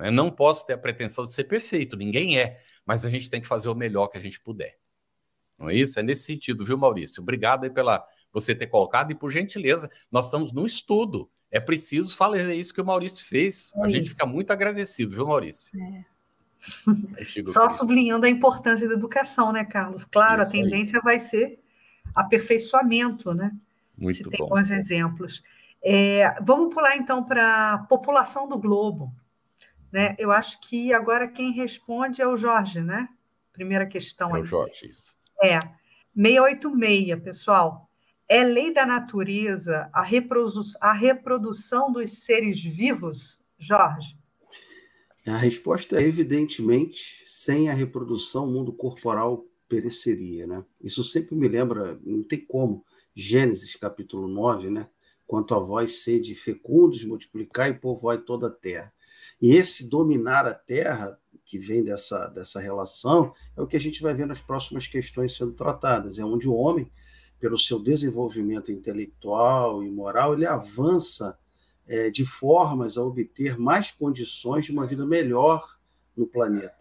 [0.00, 2.58] Eu não posso ter a pretensão de ser perfeito, ninguém é
[2.90, 4.76] mas a gente tem que fazer o melhor que a gente puder.
[5.56, 6.00] Não é isso?
[6.00, 7.22] É nesse sentido, viu, Maurício?
[7.22, 11.30] Obrigado aí pela você ter colocado e por gentileza, nós estamos no estudo.
[11.52, 13.70] É preciso fazer isso que o Maurício fez.
[13.76, 15.70] É a gente fica muito agradecido, viu, Maurício?
[15.80, 16.04] É.
[17.46, 20.04] Só sublinhando a importância da educação, né, Carlos?
[20.04, 21.04] Claro, isso a tendência aí.
[21.04, 21.60] vai ser
[22.12, 23.52] aperfeiçoamento, né?
[23.96, 24.30] Muito Se bom.
[24.30, 25.44] tem bons exemplos.
[25.80, 29.14] É, vamos pular então para a população do globo.
[29.92, 30.14] Né?
[30.18, 33.08] Eu acho que agora quem responde é o Jorge, né?
[33.52, 34.36] Primeira questão.
[34.36, 35.14] É o Jorge, isso.
[35.42, 35.58] É.
[36.14, 37.88] 686, pessoal.
[38.28, 44.16] É lei da natureza a, reprodu a reprodução dos seres vivos, Jorge?
[45.26, 50.64] A resposta é evidentemente, sem a reprodução, o mundo corporal pereceria, né?
[50.80, 54.88] Isso sempre me lembra, não tem como, Gênesis capítulo 9, né?
[55.26, 58.92] Quanto a vós sede fecundos, multiplicar e povoai toda a terra.
[59.40, 64.02] E esse dominar a terra, que vem dessa, dessa relação, é o que a gente
[64.02, 66.18] vai ver nas próximas questões sendo tratadas.
[66.18, 66.90] É onde o homem,
[67.40, 71.36] pelo seu desenvolvimento intelectual e moral, ele avança
[71.88, 75.76] é, de formas a obter mais condições de uma vida melhor
[76.16, 76.78] no planeta.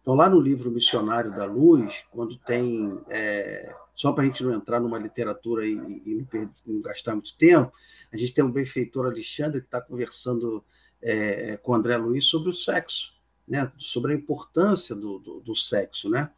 [0.00, 2.96] Então, lá no livro Missionário da Luz, quando tem.
[3.08, 7.36] É, só para a gente não entrar numa literatura e, e não, não, gastar muito
[7.36, 7.72] tempo,
[8.12, 10.62] a gente tem um benfeitor Alexandre que está conversando
[11.02, 13.14] é, é, com André Luiz sobre o sexo,
[13.46, 13.70] né?
[13.76, 16.30] sobre a importância do, do, do, sexo, né?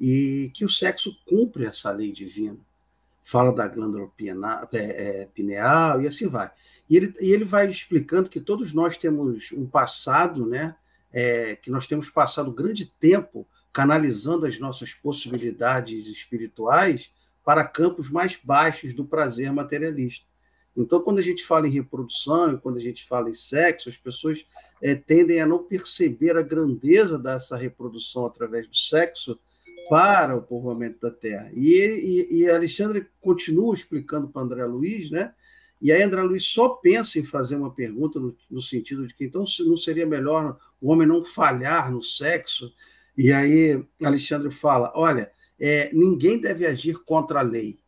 [0.00, 2.58] e que o sexo cumpre essa lei divina.
[3.22, 4.10] Fala da glândula
[4.72, 6.50] é, é, pineal e assim vai.
[6.88, 10.76] E ele, e ele vai explicando que todos nós temos um passado, né?
[11.12, 17.10] É, que nós temos passado grande tempo canalizando as nossas possibilidades espirituais
[17.44, 20.26] para campos mais baixos do prazer materialista.
[20.76, 23.96] Então, quando a gente fala em reprodução e quando a gente fala em sexo, as
[23.96, 24.46] pessoas
[24.82, 29.38] é, tendem a não perceber a grandeza dessa reprodução através do sexo,
[29.88, 31.50] para o povoamento da terra.
[31.54, 35.32] E, e, e Alexandre continua explicando para André Luiz, né?
[35.80, 39.26] E aí André Luiz só pensa em fazer uma pergunta no, no, sentido de que
[39.26, 42.72] então não seria melhor o homem não falhar no sexo?
[43.16, 47.78] E aí Alexandre fala: olha, é, ninguém deve agir contra a lei.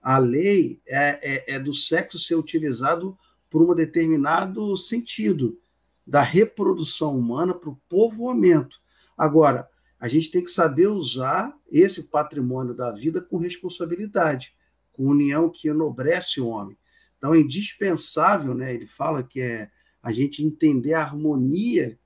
[0.00, 3.16] A lei é, é, é do sexo ser utilizado
[3.50, 5.58] por um determinado sentido
[6.06, 8.80] da reprodução humana para o povoamento.
[9.16, 9.68] Agora,
[10.00, 14.54] a gente tem que saber usar esse patrimônio da vida com responsabilidade,
[14.92, 16.76] com união que enobrece o homem.
[17.16, 18.74] Então é indispensável, né?
[18.74, 19.70] Ele fala que é
[20.02, 21.98] a gente entender a harmonia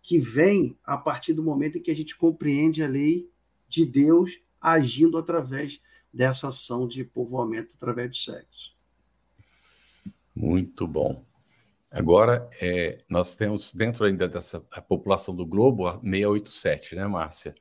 [0.00, 3.28] que vem a partir do momento em que a gente compreende a lei
[3.68, 5.80] de Deus agindo através
[6.12, 8.74] dessa ação de povoamento através do sexo.
[10.34, 11.24] Muito bom.
[11.90, 17.54] Agora, é, nós temos dentro ainda dessa população do globo a 687, né, Márcia?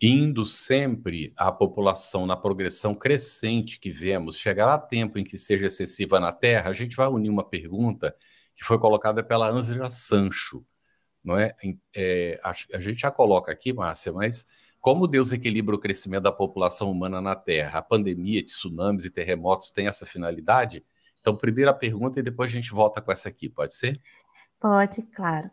[0.00, 6.20] Indo sempre a população na progressão crescente que vemos, chegará tempo em que seja excessiva
[6.20, 6.70] na Terra?
[6.70, 8.14] A gente vai unir uma pergunta
[8.54, 10.64] que foi colocada pela Ângela Sancho,
[11.24, 11.54] não é?
[11.94, 14.46] é a, a gente já coloca aqui, Márcia, mas
[14.82, 17.78] como Deus equilibra o crescimento da população humana na Terra?
[17.78, 20.84] A pandemia, tsunamis e terremotos têm essa finalidade?
[21.20, 23.96] Então, primeira pergunta e depois a gente volta com essa aqui, pode ser?
[24.60, 25.48] Pode, claro.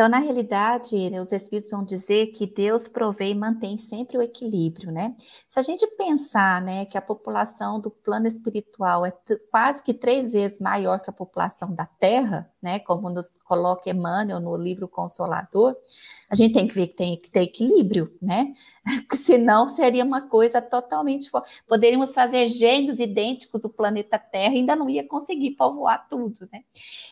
[0.00, 4.22] Então, na realidade, né, os Espíritos vão dizer que Deus provê e mantém sempre o
[4.22, 5.14] equilíbrio, né?
[5.46, 9.12] Se a gente pensar, né, que a população do plano espiritual é
[9.50, 14.40] quase que três vezes maior que a população da Terra, né, como nos coloca Emmanuel
[14.40, 15.76] no livro Consolador,
[16.30, 18.54] a gente tem que ver que tem que ter equilíbrio, né?
[19.12, 21.28] Senão seria uma coisa totalmente.
[21.68, 26.62] Poderíamos fazer gêmeos idênticos do planeta Terra e ainda não ia conseguir povoar tudo, né?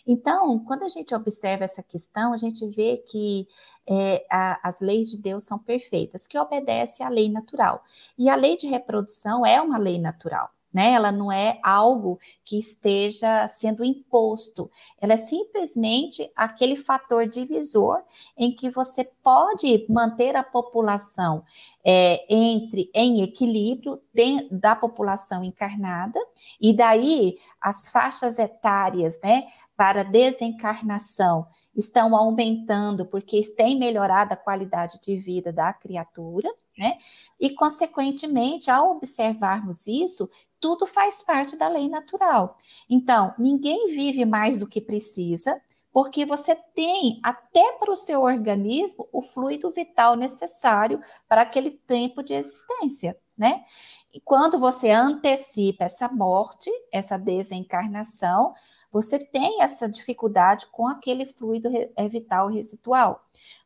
[0.07, 2.65] Então, quando a gente observa essa questão, a gente
[3.09, 3.47] que
[3.89, 7.83] é, a, as leis de Deus são perfeitas, que obedece à lei natural.
[8.19, 10.93] E a lei de reprodução é uma lei natural né?
[10.93, 18.03] Ela não é algo que esteja sendo imposto, ela é simplesmente aquele fator divisor
[18.37, 21.43] em que você pode manter a população
[21.85, 26.21] é, entre em equilíbrio de, da população encarnada
[26.61, 31.47] e daí as faixas etárias, né, para desencarnação
[31.79, 36.99] estão aumentando porque tem melhorado a qualidade de vida da criatura, né?
[37.41, 40.29] E, consequentemente, ao observarmos isso,
[40.61, 42.57] tudo faz parte da lei natural.
[42.89, 45.61] Então, ninguém vive mais do que precisa,
[45.93, 52.23] porque você tem até para o seu organismo o fluido vital necessário para aquele tempo
[52.23, 53.65] de existência, né?
[54.13, 58.55] E quando você antecipa essa morte, essa desencarnação,
[58.91, 63.23] você tem essa dificuldade com aquele fluido é, vital residual.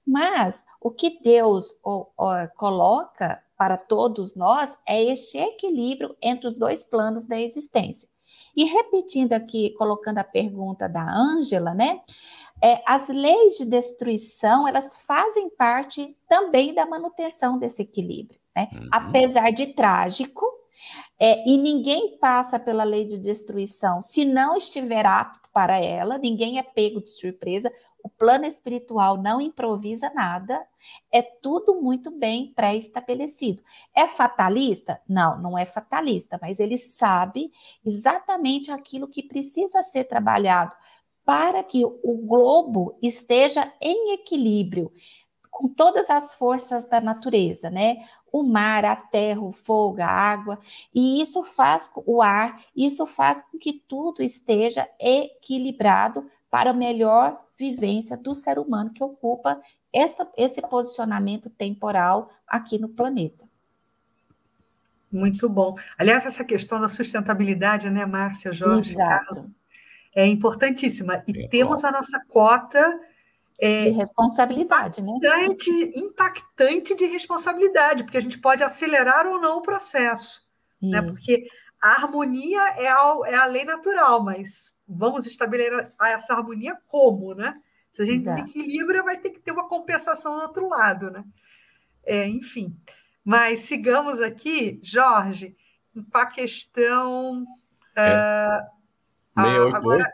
[0.06, 6.56] Mas o que Deus ó, ó, coloca para todos nós é este equilíbrio entre os
[6.56, 8.08] dois planos da existência.
[8.56, 12.00] E repetindo aqui, colocando a pergunta da Ângela, né?
[12.62, 18.68] É, as leis de destruição, elas fazem parte também da manutenção desse equilíbrio, né?
[18.72, 18.88] Uhum.
[18.92, 20.44] Apesar de trágico,
[21.18, 26.58] é, e ninguém passa pela lei de destruição se não estiver apto para ela, ninguém
[26.58, 27.72] é pego de surpresa.
[28.02, 30.61] O plano espiritual não improvisa nada,
[31.12, 33.62] é tudo muito bem pré-estabelecido.
[33.94, 35.00] É fatalista?
[35.08, 37.52] Não, não é fatalista, mas ele sabe
[37.85, 40.74] exatamente aquilo que precisa ser trabalhado
[41.24, 44.90] para que o globo esteja em equilíbrio
[45.52, 48.04] com todas as forças da natureza, né?
[48.33, 50.59] O mar, a terra, o fogo, a água,
[50.95, 57.38] e isso faz o ar, isso faz com que tudo esteja equilibrado para a melhor
[57.57, 59.61] vivência do ser humano que ocupa
[59.92, 63.45] essa, esse posicionamento temporal aqui no planeta.
[65.11, 65.77] Muito bom.
[65.99, 68.92] Aliás, essa questão da sustentabilidade, né, Márcia, Jorge?
[68.92, 69.35] Exato.
[69.35, 69.51] Carlos,
[70.14, 71.23] é importantíssima.
[71.27, 72.99] E é, temos a nossa cota.
[73.60, 75.12] É, de responsabilidade, né?
[75.12, 75.92] impactante, né?
[75.94, 80.42] Impactante de responsabilidade, porque a gente pode acelerar ou não o processo.
[80.80, 81.00] Né?
[81.00, 81.46] Porque
[81.80, 87.54] a harmonia é a, é a lei natural, mas vamos estabelecer essa harmonia como, né?
[87.92, 88.42] Se a gente Exato.
[88.42, 91.24] desequilibra, vai ter que ter uma compensação do outro lado, né?
[92.05, 92.76] É, enfim.
[93.24, 95.57] Mas sigamos aqui, Jorge,
[96.11, 97.44] para a questão.
[97.94, 98.68] É.
[99.36, 99.76] Uh, 688.
[99.76, 100.12] Agora,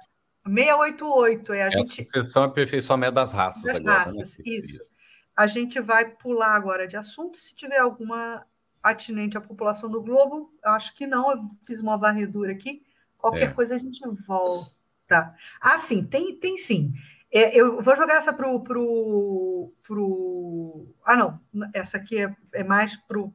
[0.49, 2.03] 688, é a, é gente.
[2.03, 3.99] A sucessão e aperfeiçoamento das raças das agora.
[3.99, 4.05] Né?
[4.05, 4.45] Raças, né?
[4.47, 4.93] Isso.
[5.37, 7.39] A gente vai pular agora de assunto.
[7.39, 8.45] Se tiver alguma
[8.83, 12.83] atinente à população do globo, acho que não, eu fiz uma varredura aqui.
[13.17, 13.53] Qualquer é.
[13.53, 15.35] coisa a gente volta.
[15.61, 16.93] Ah, sim, tem, tem sim.
[17.33, 18.61] É, eu vou jogar essa para o.
[18.61, 20.95] Pro, pro...
[21.05, 21.41] Ah, não,
[21.75, 23.35] essa aqui é, é mais para o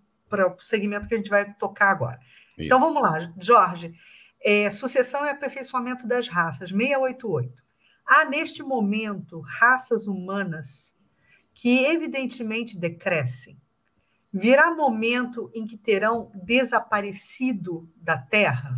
[0.60, 2.20] segmento que a gente vai tocar agora.
[2.50, 2.64] Isso.
[2.64, 3.94] Então vamos lá, Jorge.
[4.44, 7.64] É, sucessão e aperfeiçoamento das raças, 688.
[8.06, 10.96] Há neste momento raças humanas
[11.54, 13.58] que evidentemente decrescem.
[14.34, 18.74] Virá momento em que terão desaparecido da Terra?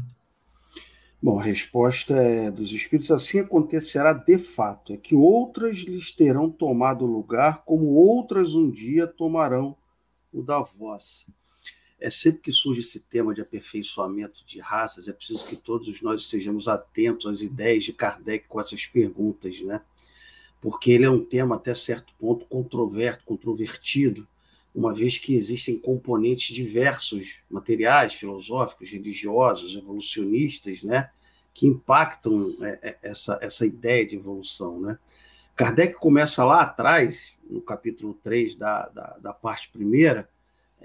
[1.22, 6.52] Bom, a resposta é dos espíritos assim acontecerá de fato, é que outras lhes terão
[6.52, 9.76] tomado lugar, como outras um dia tomarão
[10.32, 11.26] o da vossa.
[12.00, 16.22] É sempre que surge esse tema de aperfeiçoamento de raças, é preciso que todos nós
[16.22, 19.82] estejamos atentos às ideias de Kardec com essas perguntas, né?
[20.60, 24.28] Porque ele é um tema até certo ponto controverso, controvertido,
[24.76, 31.10] uma vez que existem componentes diversos, materiais, filosóficos, religiosos, evolucionistas, né,
[31.54, 34.82] que impactam é, é, essa, essa ideia de evolução.
[34.82, 35.00] Né?
[35.56, 40.30] Kardec começa lá atrás, no capítulo 3 da, da, da parte primeira,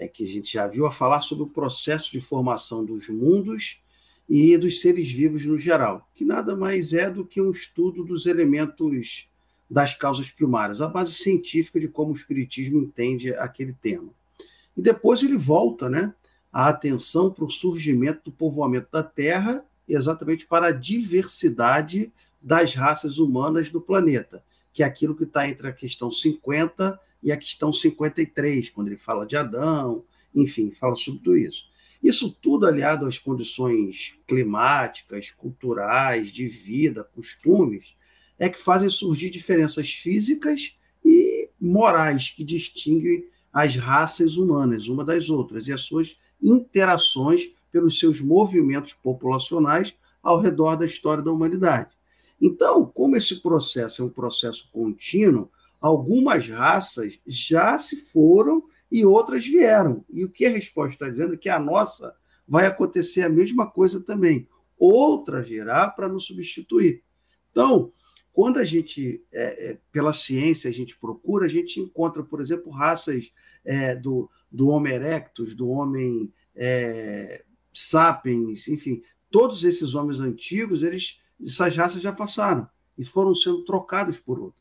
[0.01, 3.83] é, que a gente já viu, a falar sobre o processo de formação dos mundos
[4.27, 8.25] e dos seres vivos no geral, que nada mais é do que um estudo dos
[8.25, 9.29] elementos
[9.71, 14.09] das causas primárias, a base científica de como o Espiritismo entende aquele tema.
[14.75, 16.15] E depois ele volta né,
[16.51, 23.19] a atenção para o surgimento do povoamento da Terra, exatamente para a diversidade das raças
[23.19, 24.43] humanas do planeta,
[24.73, 28.97] que é aquilo que está entre a questão 50 e a questão 53, quando ele
[28.97, 30.05] fala de Adão,
[30.35, 31.65] enfim, fala sobre tudo isso.
[32.03, 37.95] Isso tudo aliado às condições climáticas, culturais, de vida, costumes,
[38.39, 45.29] é que fazem surgir diferenças físicas e morais que distinguem as raças humanas uma das
[45.29, 51.91] outras e as suas interações pelos seus movimentos populacionais ao redor da história da humanidade.
[52.41, 55.51] Então, como esse processo é um processo contínuo,
[55.81, 60.05] algumas raças já se foram e outras vieram.
[60.11, 62.15] E o que a resposta está dizendo é que a nossa
[62.47, 64.49] vai acontecer a mesma coisa também.
[64.79, 67.03] Outra virá para nos substituir.
[67.51, 67.93] Então,
[68.33, 72.71] quando a gente, é, é, pela ciência, a gente procura, a gente encontra, por exemplo,
[72.71, 73.33] raças
[73.65, 81.21] é, do, do Homo erectus, do homem é, sapiens, enfim, todos esses homens antigos, eles,
[81.45, 84.60] essas raças já passaram e foram sendo trocadas por outras.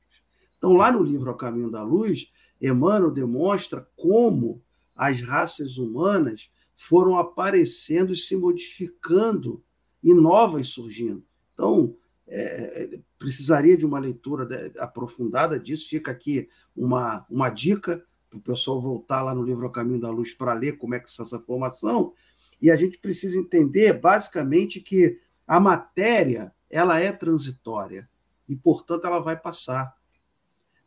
[0.60, 2.32] Então, lá no livro A Caminho da Luz,
[2.62, 4.62] Emmanuel demonstra como
[4.95, 9.64] as raças humanas foram aparecendo e se modificando
[10.03, 11.24] e novas surgindo.
[11.53, 11.95] Então,
[12.28, 14.47] é, precisaria de uma leitura
[14.78, 15.89] aprofundada disso.
[15.89, 20.12] Fica aqui uma, uma dica para o pessoal voltar lá no livro O Caminho da
[20.12, 22.14] Luz para ler como é que é essa formação.
[22.62, 28.07] E a gente precisa entender, basicamente, que a matéria ela é transitória
[28.47, 29.97] e, portanto, ela vai passar.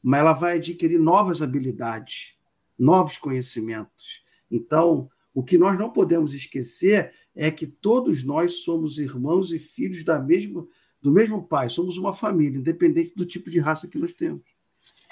[0.02, 2.36] Mas ela vai adquirir novas habilidades,
[2.78, 4.22] novos conhecimentos.
[4.50, 10.04] Então, o que nós não podemos esquecer é que todos nós somos irmãos e filhos
[10.04, 10.66] da mesma
[11.00, 14.42] do mesmo pai, somos uma família, independente do tipo de raça que nós temos.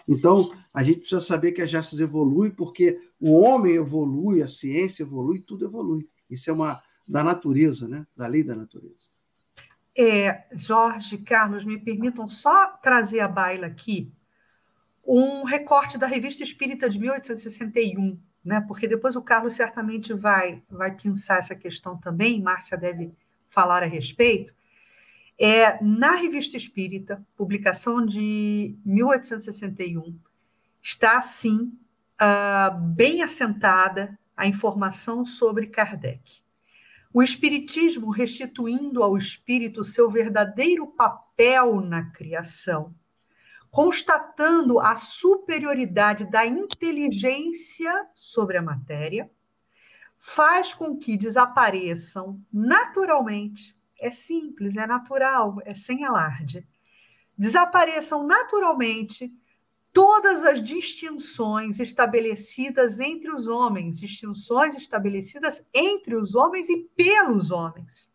[0.07, 5.03] Então, a gente precisa saber que as raças evoluem, porque o homem evolui, a ciência
[5.03, 6.09] evolui, tudo evolui.
[6.31, 8.07] Isso é uma da natureza, né?
[8.17, 9.11] da lei da natureza.
[9.99, 14.13] É, Jorge, Carlos, me permitam só trazer à baila aqui
[15.07, 18.61] um recorte da Revista Espírita de 1861, né?
[18.67, 23.13] porque depois o Carlos certamente vai, vai pensar essa questão também, Márcia deve
[23.49, 24.55] falar a respeito,
[25.39, 30.15] é, na Revista Espírita, publicação de 1861,
[30.83, 31.73] está, assim,
[32.21, 36.43] uh, bem assentada a informação sobre Kardec.
[37.13, 42.95] O Espiritismo restituindo ao espírito seu verdadeiro papel na criação,
[43.71, 49.31] constatando a superioridade da inteligência sobre a matéria,
[50.19, 56.67] faz com que desapareçam naturalmente é simples, é natural, é sem alarde.
[57.37, 59.33] Desapareçam naturalmente
[59.93, 68.13] todas as distinções estabelecidas entre os homens, distinções estabelecidas entre os homens e pelos homens,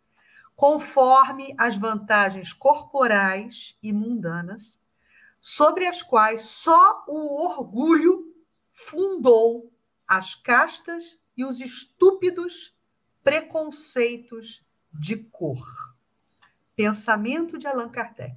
[0.55, 4.81] conforme as vantagens corporais e mundanas,
[5.47, 8.33] sobre as quais só o orgulho
[8.71, 9.71] fundou
[10.07, 12.75] as castas e os estúpidos
[13.23, 15.63] preconceitos de cor.
[16.75, 18.35] Pensamento de Allan Kardec.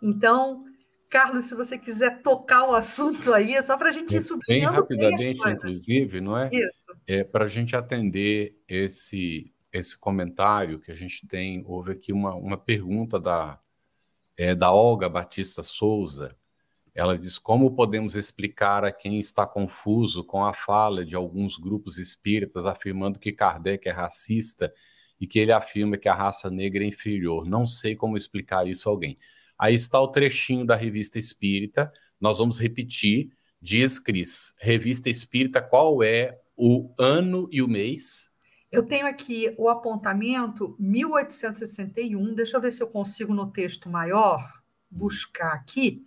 [0.00, 0.64] Então,
[1.10, 4.46] Carlos, se você quiser tocar o assunto aí, é só para a gente ir subindo.
[4.46, 6.48] Bem rapidamente, inclusive, não é?
[6.52, 6.96] Isso.
[7.08, 11.64] É para a gente atender esse esse comentário que a gente tem.
[11.66, 13.58] Houve aqui uma, uma pergunta da
[14.36, 16.36] é, da Olga Batista Souza
[16.94, 21.98] Ela diz: como podemos explicar a quem está confuso com a fala de alguns grupos
[21.98, 24.72] espíritas afirmando que Kardec é racista
[25.20, 27.46] e que ele afirma que a raça negra é inferior?
[27.46, 29.18] Não sei como explicar isso a alguém.
[29.58, 31.92] Aí está o trechinho da revista espírita.
[32.20, 33.30] Nós vamos repetir.
[33.60, 38.30] Diz Cris, revista espírita, qual é o ano e o mês?
[38.74, 42.34] Eu tenho aqui o apontamento 1861.
[42.34, 44.52] Deixa eu ver se eu consigo no texto maior
[44.90, 46.06] buscar aqui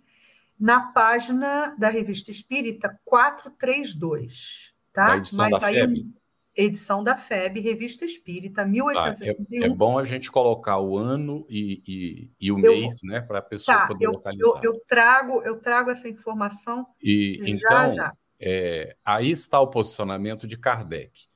[0.58, 5.16] na página da Revista Espírita 432, tá?
[5.16, 6.12] edição Mas da aí FEB.
[6.56, 9.62] edição da FEB, Revista Espírita 1861.
[9.62, 13.00] Ah, é, é, bom a gente colocar o ano e, e, e o eu, mês,
[13.04, 14.60] né, para a pessoa tá, poder eu, localizar.
[14.62, 18.12] Eu, eu, trago, eu trago essa informação e, já então, já.
[18.40, 21.28] É, aí está o posicionamento de Kardec.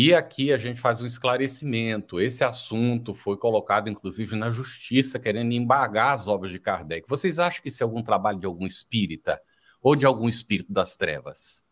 [0.00, 2.20] E aqui a gente faz um esclarecimento.
[2.20, 7.08] Esse assunto foi colocado, inclusive, na justiça, querendo embargar as obras de Kardec.
[7.08, 9.42] Vocês acham que isso é algum trabalho de algum espírita
[9.82, 11.64] ou de algum espírito das trevas?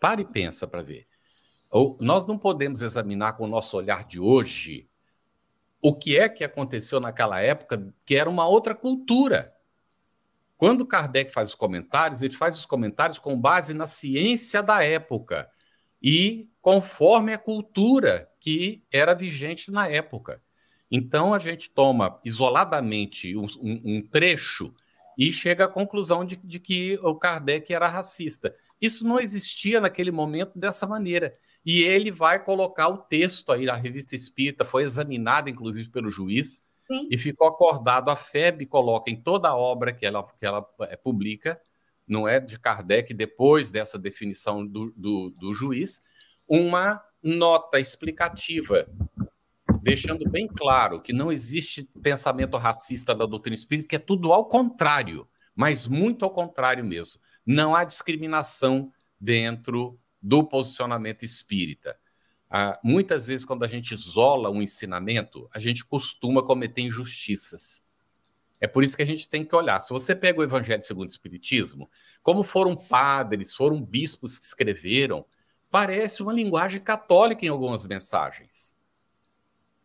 [0.00, 1.06] Pare e pensa para ver.
[1.70, 4.88] Ou, nós não podemos examinar com o nosso olhar de hoje
[5.78, 9.52] o que é que aconteceu naquela época, que era uma outra cultura.
[10.56, 15.50] Quando Kardec faz os comentários, ele faz os comentários com base na ciência da época
[16.02, 20.40] e conforme a cultura que era vigente na época.
[20.90, 24.74] Então a gente toma isoladamente um, um, trecho
[25.18, 28.56] e chega à conclusão de, de, que o Kardec era racista.
[28.80, 31.36] Isso não existia naquele momento dessa maneira.
[31.66, 36.64] E ele vai colocar o texto aí, a revista espírita foi examinada, inclusive, pelo juiz,
[36.86, 37.08] Sim.
[37.10, 38.10] e ficou acordado.
[38.10, 41.60] A FEB coloca em toda a obra que ela, que ela é, publica
[42.06, 46.02] não é de Kardec, depois dessa definição do, do, do juiz,
[46.48, 48.86] uma nota explicativa,
[49.82, 54.46] deixando bem claro que não existe pensamento racista da doutrina espírita, que é tudo ao
[54.46, 57.20] contrário, mas muito ao contrário mesmo.
[57.46, 61.96] Não há discriminação dentro do posicionamento espírita.
[62.50, 67.84] Ah, muitas vezes, quando a gente isola um ensinamento, a gente costuma cometer injustiças.
[68.60, 69.80] É por isso que a gente tem que olhar.
[69.80, 71.90] Se você pega o Evangelho segundo o Espiritismo,
[72.22, 75.26] como foram padres, foram bispos que escreveram,
[75.74, 78.76] parece uma linguagem católica em algumas mensagens.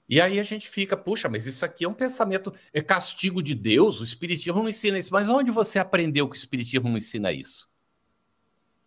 [0.08, 3.56] E aí a gente fica, puxa, mas isso aqui é um pensamento, é castigo de
[3.56, 5.12] Deus, o Espiritismo não ensina isso.
[5.12, 7.68] Mas onde você aprendeu que o Espiritismo não ensina isso?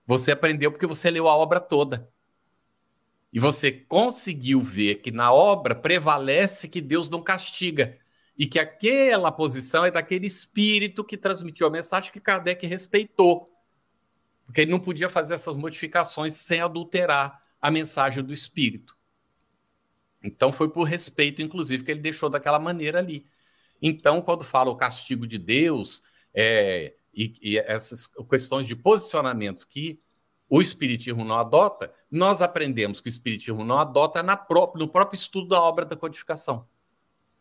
[0.07, 2.09] Você aprendeu porque você leu a obra toda.
[3.33, 7.99] E você conseguiu ver que na obra prevalece que Deus não castiga
[8.39, 13.52] e que aquela posição é daquele espírito que transmitiu a mensagem que Kardec respeitou.
[14.53, 18.95] Porque ele não podia fazer essas modificações sem adulterar a mensagem do espírito.
[20.23, 23.25] Então foi por respeito, inclusive, que ele deixou daquela maneira ali.
[23.81, 26.03] Então, quando fala o castigo de Deus
[26.35, 29.99] é, e, e essas questões de posicionamentos que
[30.51, 35.17] o Espiritismo não adota, nós aprendemos que o Espiritismo não adota na pró no próprio
[35.17, 36.69] estudo da obra da codificação.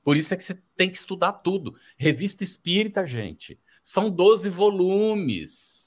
[0.01, 1.76] Por isso é que você tem que estudar tudo.
[1.97, 5.80] Revista Espírita, gente, são 12 volumes.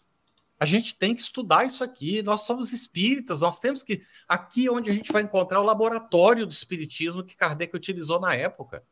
[0.58, 2.22] A gente tem que estudar isso aqui.
[2.22, 4.02] Nós somos espíritas, nós temos que.
[4.28, 8.84] Aqui onde a gente vai encontrar o laboratório do espiritismo que Kardec utilizou na época.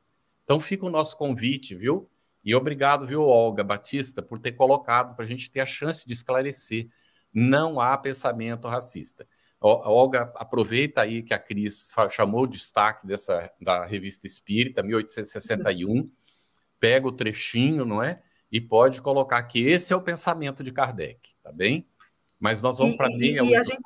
[0.44, 2.10] Então fica o nosso convite, viu?
[2.44, 6.12] E obrigado, viu, Olga Batista, por ter colocado para a gente ter a chance de
[6.12, 6.88] esclarecer.
[7.32, 9.26] Não há pensamento racista.
[9.60, 16.10] Olga, aproveita aí que a Cris chamou o destaque dessa da revista Espírita, 1861,
[16.80, 18.20] pega o trechinho, não é?
[18.52, 21.88] E pode colocar que esse é o pensamento de Kardec, tá bem?
[22.38, 23.82] Mas nós vamos para meia e, a, gente,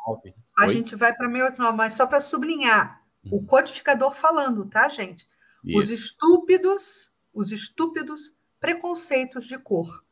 [0.58, 3.00] a gente vai para 689, mas só para sublinhar,
[3.30, 3.46] o uhum.
[3.46, 5.28] codificador falando, tá, gente?
[5.64, 5.78] Isso.
[5.78, 10.02] Os estúpidos, os estúpidos preconceitos de cor.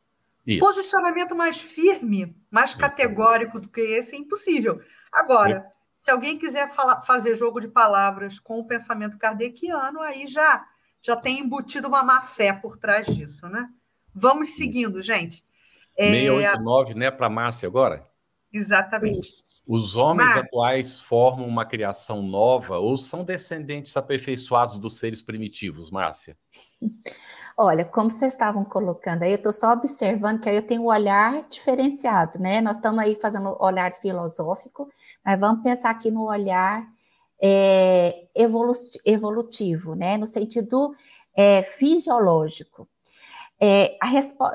[0.47, 0.59] Isso.
[0.59, 2.79] Posicionamento mais firme, mais Isso.
[2.79, 4.79] categórico do que esse é impossível.
[5.11, 5.65] Agora,
[5.99, 10.63] se alguém quiser falar, fazer jogo de palavras com o pensamento kardeciano, aí já,
[11.01, 13.67] já tem embutido uma má fé por trás disso, né?
[14.15, 15.43] Vamos seguindo, gente.
[15.97, 16.11] É...
[16.11, 18.07] 689, né, para Márcia agora?
[18.51, 19.17] Exatamente.
[19.67, 20.43] Os homens Márcia.
[20.43, 26.37] atuais formam uma criação nova ou são descendentes aperfeiçoados dos seres primitivos, Márcia?
[27.57, 30.87] Olha, como vocês estavam colocando aí, eu estou só observando que aí eu tenho um
[30.87, 32.61] olhar diferenciado, né?
[32.61, 34.89] Nós estamos aí fazendo olhar filosófico,
[35.23, 36.85] mas vamos pensar aqui no olhar
[37.41, 40.17] é, evolutivo, né?
[40.17, 40.93] No sentido
[41.35, 42.87] é, fisiológico.
[43.59, 43.97] É,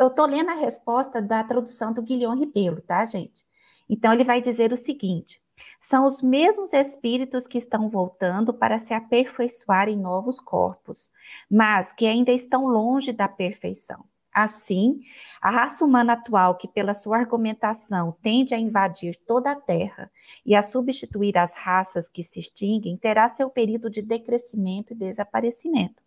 [0.01, 3.45] eu estou lendo a resposta da tradução do Guilherme Ribeiro, tá, gente?
[3.89, 5.43] Então, ele vai dizer o seguinte:
[5.81, 11.11] são os mesmos espíritos que estão voltando para se aperfeiçoar em novos corpos,
[11.51, 14.05] mas que ainda estão longe da perfeição.
[14.33, 15.01] Assim,
[15.41, 20.09] a raça humana atual, que pela sua argumentação tende a invadir toda a Terra
[20.47, 26.01] e a substituir as raças que se extinguem, terá seu período de decrescimento e desaparecimento.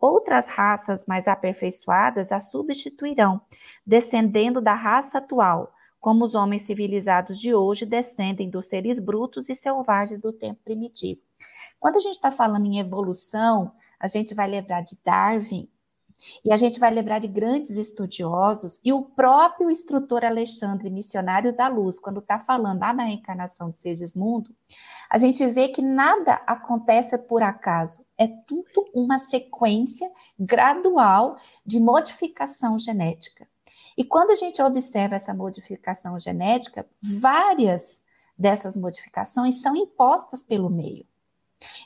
[0.00, 3.40] Outras raças mais aperfeiçoadas a substituirão,
[3.86, 9.54] descendendo da raça atual, como os homens civilizados de hoje descendem dos seres brutos e
[9.54, 11.20] selvagens do tempo primitivo.
[11.80, 15.68] Quando a gente está falando em evolução, a gente vai lembrar de Darwin,
[16.44, 21.68] e a gente vai lembrar de grandes estudiosos e o próprio instrutor Alexandre, missionário da
[21.68, 24.54] luz, quando está falando lá na reencarnação de Sigismundo,
[25.10, 28.04] a gente vê que nada acontece por acaso.
[28.18, 33.46] É tudo uma sequência gradual de modificação genética.
[33.96, 38.04] E quando a gente observa essa modificação genética, várias
[38.38, 41.06] dessas modificações são impostas pelo meio.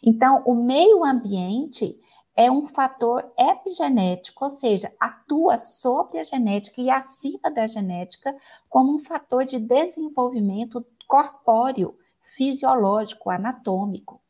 [0.03, 1.99] Então, o meio ambiente
[2.41, 8.35] é um fator epigenético, ou seja, atua sobre a genética e acima da genética
[8.67, 14.23] como um fator de desenvolvimento corpóreo, fisiológico, anatômico.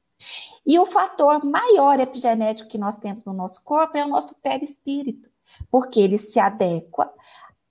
[0.66, 5.30] E o fator maior epigenético que nós temos no nosso corpo é o nosso perispírito,
[5.70, 7.14] porque ele se adequa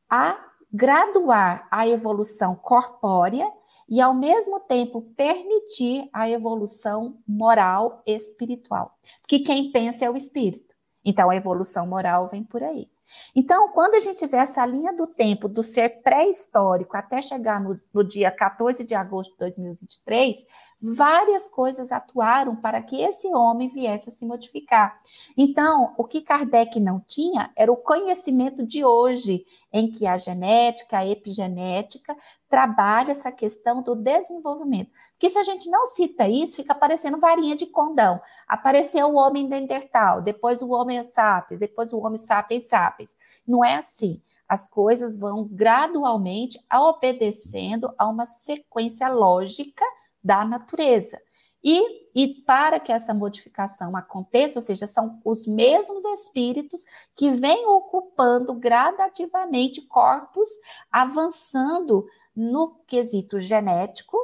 [0.09, 0.39] a
[0.71, 3.51] graduar a evolução corpórea
[3.89, 8.97] e, ao mesmo tempo, permitir a evolução moral espiritual.
[9.21, 10.75] Porque quem pensa é o espírito.
[11.03, 12.89] Então, a evolução moral vem por aí.
[13.35, 17.79] Então, quando a gente vê essa linha do tempo do ser pré-histórico até chegar no,
[17.93, 20.45] no, dia 14 de agosto de 2023,
[20.81, 24.99] várias coisas atuaram para que esse homem viesse a se modificar.
[25.37, 30.99] Então, o que Kardec não tinha era o conhecimento de hoje, em que a genética,
[30.99, 32.15] a epigenética
[32.49, 34.91] trabalha essa questão do desenvolvimento.
[35.11, 38.19] Porque se a gente não cita isso, fica parecendo varinha de condão.
[38.47, 43.15] Apareceu o homem Neandertal, depois o homem sapiens, depois o homem sapiens sapiens.
[43.47, 44.21] Não é assim.
[44.47, 49.85] As coisas vão gradualmente obedecendo a uma sequência lógica
[50.23, 51.19] da natureza.
[51.63, 57.65] E, e para que essa modificação aconteça, ou seja, são os mesmos espíritos que vêm
[57.65, 60.49] ocupando gradativamente corpos,
[60.91, 64.17] avançando no quesito genético,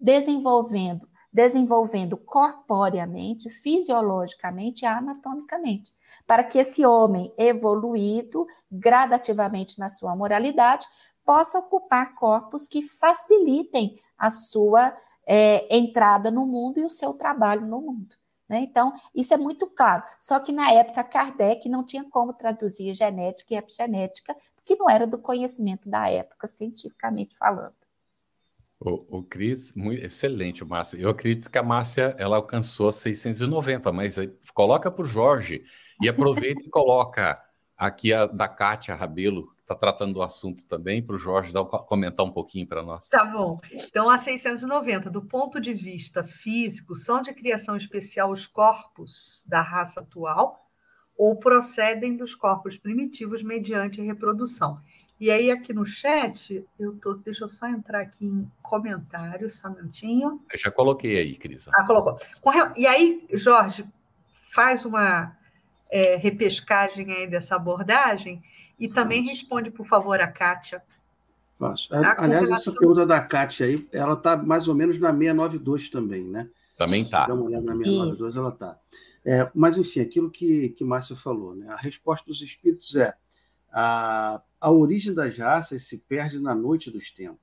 [0.00, 5.92] desenvolvendo, desenvolvendo corporeamente, fisiologicamente e anatomicamente,
[6.26, 10.86] para que esse homem evoluído gradativamente na sua moralidade
[11.24, 14.92] possa ocupar corpos que facilitem a sua
[15.32, 18.16] é, entrada no mundo e o seu trabalho no mundo.
[18.48, 18.62] Né?
[18.62, 20.02] Então, isso é muito claro.
[20.18, 25.06] Só que na época, Kardec não tinha como traduzir genética e epigenética, porque não era
[25.06, 27.76] do conhecimento da época, cientificamente falando.
[28.80, 30.98] O, o Cris, muito, excelente, Márcia.
[30.98, 34.16] Eu acredito que a Márcia ela alcançou 690, mas
[34.52, 35.62] coloca para o Jorge
[36.02, 37.40] e aproveita e coloca
[37.76, 42.26] aqui a da Kátia Rabelo, está tratando do assunto também, para o Jorge dar, comentar
[42.26, 43.08] um pouquinho para nós.
[43.08, 43.60] Tá bom.
[43.72, 49.62] Então, a 690, do ponto de vista físico, são de criação especial os corpos da
[49.62, 50.66] raça atual
[51.16, 54.80] ou procedem dos corpos primitivos mediante reprodução.
[55.20, 59.68] E aí, aqui no chat, eu tô, deixa eu só entrar aqui em comentários, só
[59.68, 60.42] um minutinho.
[60.50, 61.68] Eu já coloquei aí, Cris.
[61.74, 62.18] Ah, colocou.
[62.74, 63.86] E aí, Jorge,
[64.50, 65.36] faz uma
[65.90, 68.42] é, repescagem aí dessa abordagem
[68.80, 69.36] e também Faço.
[69.36, 70.82] responde, por favor, a Kátia.
[71.58, 71.94] Faço.
[71.94, 76.24] A Aliás, essa pergunta da Kátia aí, ela está mais ou menos na 692 também,
[76.24, 76.48] né?
[76.76, 77.22] Também está.
[77.22, 78.38] Se dá uma olhada na 692, Isso.
[78.38, 78.78] ela está.
[79.22, 81.68] É, mas, enfim, aquilo que, que Márcia falou, né?
[81.68, 83.14] a resposta dos espíritos é
[83.70, 87.38] a, a origem das raças se perde na noite dos tempos.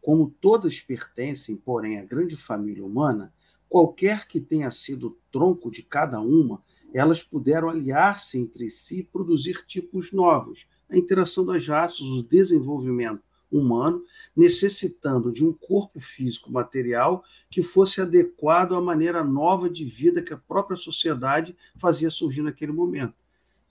[0.00, 3.32] Como todas pertencem, porém, à grande família humana,
[3.68, 6.62] qualquer que tenha sido o tronco de cada uma
[6.94, 10.68] elas puderam aliar-se entre si e produzir tipos novos.
[10.88, 13.20] A interação das raças, o desenvolvimento
[13.50, 14.04] humano,
[14.36, 20.32] necessitando de um corpo físico material que fosse adequado à maneira nova de vida que
[20.32, 23.14] a própria sociedade fazia surgir naquele momento.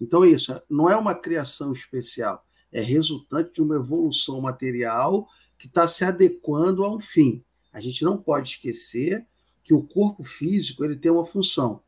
[0.01, 5.87] Então, isso não é uma criação especial, é resultante de uma evolução material que está
[5.87, 7.41] se adequando a um fim.
[7.71, 9.25] A gente não pode esquecer
[9.63, 11.81] que o corpo físico ele tem uma função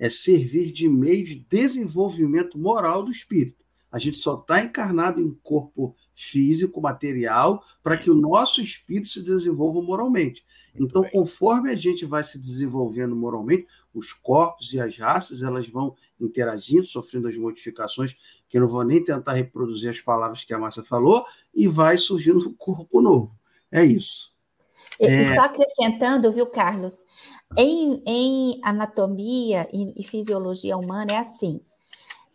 [0.00, 3.60] é servir de meio de desenvolvimento moral do espírito.
[3.92, 9.08] A gente só está encarnado em um corpo físico, material, para que o nosso espírito
[9.08, 10.44] se desenvolva moralmente.
[10.72, 11.10] Muito então, bem.
[11.10, 16.84] conforme a gente vai se desenvolvendo moralmente, os corpos e as raças elas vão interagindo,
[16.84, 18.14] sofrendo as modificações,
[18.48, 21.98] que eu não vou nem tentar reproduzir as palavras que a Márcia falou, e vai
[21.98, 23.36] surgindo um corpo novo.
[23.72, 24.30] É isso.
[25.00, 25.34] E, é...
[25.34, 27.04] só acrescentando, viu, Carlos?
[27.56, 31.60] Em, em anatomia e, e fisiologia humana é assim: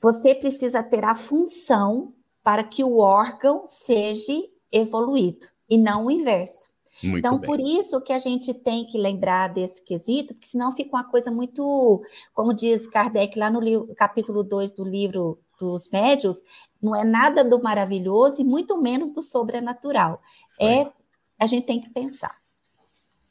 [0.02, 2.14] você precisa ter a função
[2.44, 4.34] para que o órgão seja
[4.72, 6.70] evoluído e não o inverso.
[7.04, 7.50] Muito então, bem.
[7.50, 11.30] por isso que a gente tem que lembrar desse quesito, porque senão fica uma coisa
[11.30, 12.04] muito,
[12.34, 16.44] como diz Kardec lá no livro, capítulo 2 do livro dos médios,
[16.82, 20.22] não é nada do maravilhoso e muito menos do sobrenatural.
[20.48, 20.66] Sim.
[20.66, 20.92] É,
[21.40, 22.38] a gente tem que pensar.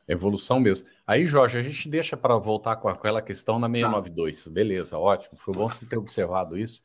[0.06, 0.88] Evolução mesmo.
[1.06, 4.44] Aí, Jorge, a gente deixa para voltar com aquela questão na 692.
[4.44, 4.50] Tá.
[4.50, 5.38] Beleza, ótimo.
[5.38, 6.82] Foi bom você ter observado isso.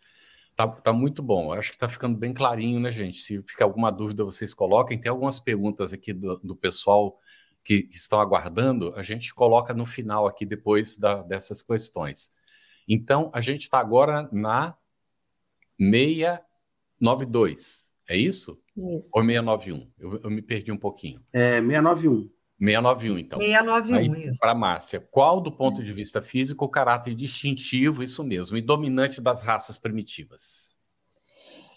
[0.58, 1.54] Tá, tá muito bom.
[1.54, 3.20] Acho que tá ficando bem clarinho, né, gente?
[3.20, 5.00] Se ficar alguma dúvida, vocês coloquem.
[5.00, 7.18] Tem algumas perguntas aqui do, do pessoal
[7.64, 8.94] que, que, estão aguardando.
[8.98, 12.32] A gente coloca no final aqui, depois da, dessas questões.
[12.86, 14.76] Então, a gente está agora na
[15.80, 17.90] 692.
[18.10, 18.62] É isso?
[18.76, 19.12] Isso.
[19.16, 19.90] Ou 691?
[19.98, 21.22] Eu, eu me perdi um pouquinho.
[21.32, 22.30] É 691.
[22.60, 23.40] 691, então.
[23.40, 24.40] 691, Aí, isso.
[24.40, 29.22] Para Márcia, qual, do ponto de vista físico, o caráter distintivo, isso mesmo, e dominante
[29.22, 30.76] das raças primitivas?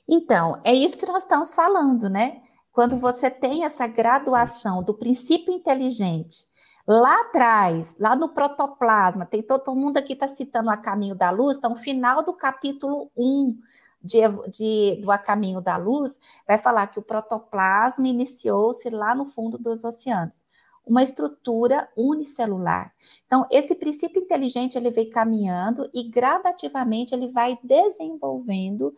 [0.08, 2.42] Então, é isso que nós estamos falando, né?
[2.72, 6.46] Quando você tem essa graduação do princípio inteligente,
[6.86, 11.58] lá atrás, lá no protoplasma, tem todo mundo aqui está citando A Caminho da Luz,
[11.58, 13.56] então, final do capítulo 1
[14.02, 14.18] de,
[14.50, 16.18] de, do A Caminho da Luz,
[16.48, 20.41] vai falar que o protoplasma iniciou-se lá no fundo dos oceanos
[20.86, 22.92] uma estrutura unicelular.
[23.26, 28.94] Então, esse princípio inteligente ele vem caminhando e gradativamente ele vai desenvolvendo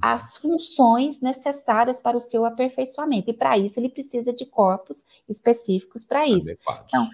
[0.00, 3.30] as funções necessárias para o seu aperfeiçoamento.
[3.30, 6.50] E para isso ele precisa de corpos específicos para isso.
[6.86, 7.08] Então,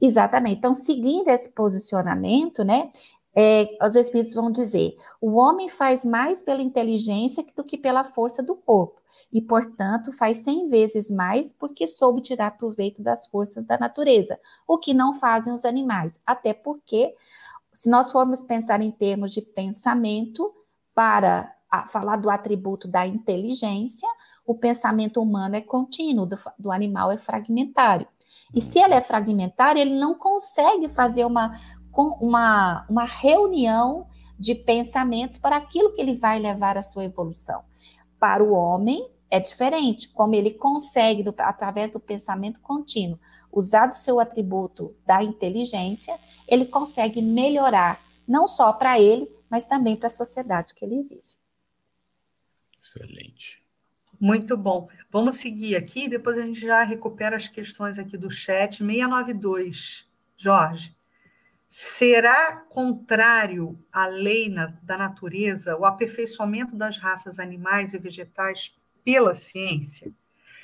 [0.00, 0.58] exatamente.
[0.58, 2.90] Então, seguindo esse posicionamento, né,
[3.36, 8.42] é, os espíritos vão dizer: o homem faz mais pela inteligência do que pela força
[8.42, 9.00] do corpo,
[9.32, 14.78] e, portanto, faz cem vezes mais porque soube tirar proveito das forças da natureza, o
[14.78, 16.20] que não fazem os animais.
[16.24, 17.14] Até porque,
[17.72, 20.54] se nós formos pensar em termos de pensamento,
[20.94, 24.08] para a, falar do atributo da inteligência,
[24.46, 28.06] o pensamento humano é contínuo, do, do animal é fragmentário.
[28.54, 31.58] E se ele é fragmentário, ele não consegue fazer uma
[32.02, 34.06] uma, uma reunião
[34.38, 37.62] de pensamentos para aquilo que ele vai levar à sua evolução.
[38.18, 43.18] Para o homem, é diferente, como ele consegue, do, através do pensamento contínuo,
[43.52, 49.96] usar o seu atributo da inteligência, ele consegue melhorar, não só para ele, mas também
[49.96, 51.22] para a sociedade que ele vive.
[52.78, 53.62] Excelente.
[54.20, 54.88] Muito bom.
[55.10, 58.78] Vamos seguir aqui, depois a gente já recupera as questões aqui do chat.
[58.78, 60.93] 692, Jorge
[61.76, 69.34] será contrário à lei na, da natureza o aperfeiçoamento das raças animais e vegetais pela
[69.34, 70.12] ciência?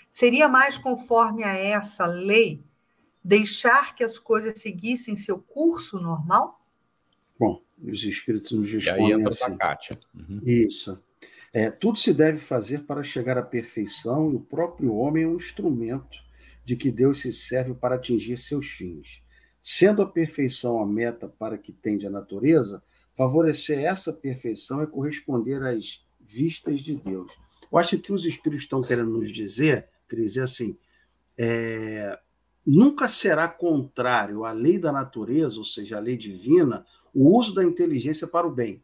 [0.09, 2.63] Seria mais conforme a essa lei
[3.25, 6.65] deixar que as coisas seguissem seu curso normal?
[7.37, 9.59] Bom, os espíritos nos respondem e aí entra assim.
[9.59, 9.99] Kátia.
[10.15, 10.41] Uhum.
[10.47, 11.03] Isso.
[11.53, 15.35] É, tudo se deve fazer para chegar à perfeição e o próprio homem é um
[15.35, 16.23] instrumento
[16.65, 19.25] de que Deus se serve para atingir seus fins.
[19.63, 22.83] Sendo a perfeição a meta para que tende a natureza,
[23.13, 27.31] favorecer essa perfeição é corresponder às vistas de Deus.
[27.71, 30.79] Eu acho que os espíritos estão querendo nos dizer, Cris, é assim,
[31.37, 32.19] é,
[32.67, 37.65] nunca será contrário à lei da natureza, ou seja, à lei divina, o uso da
[37.65, 38.83] inteligência para o bem.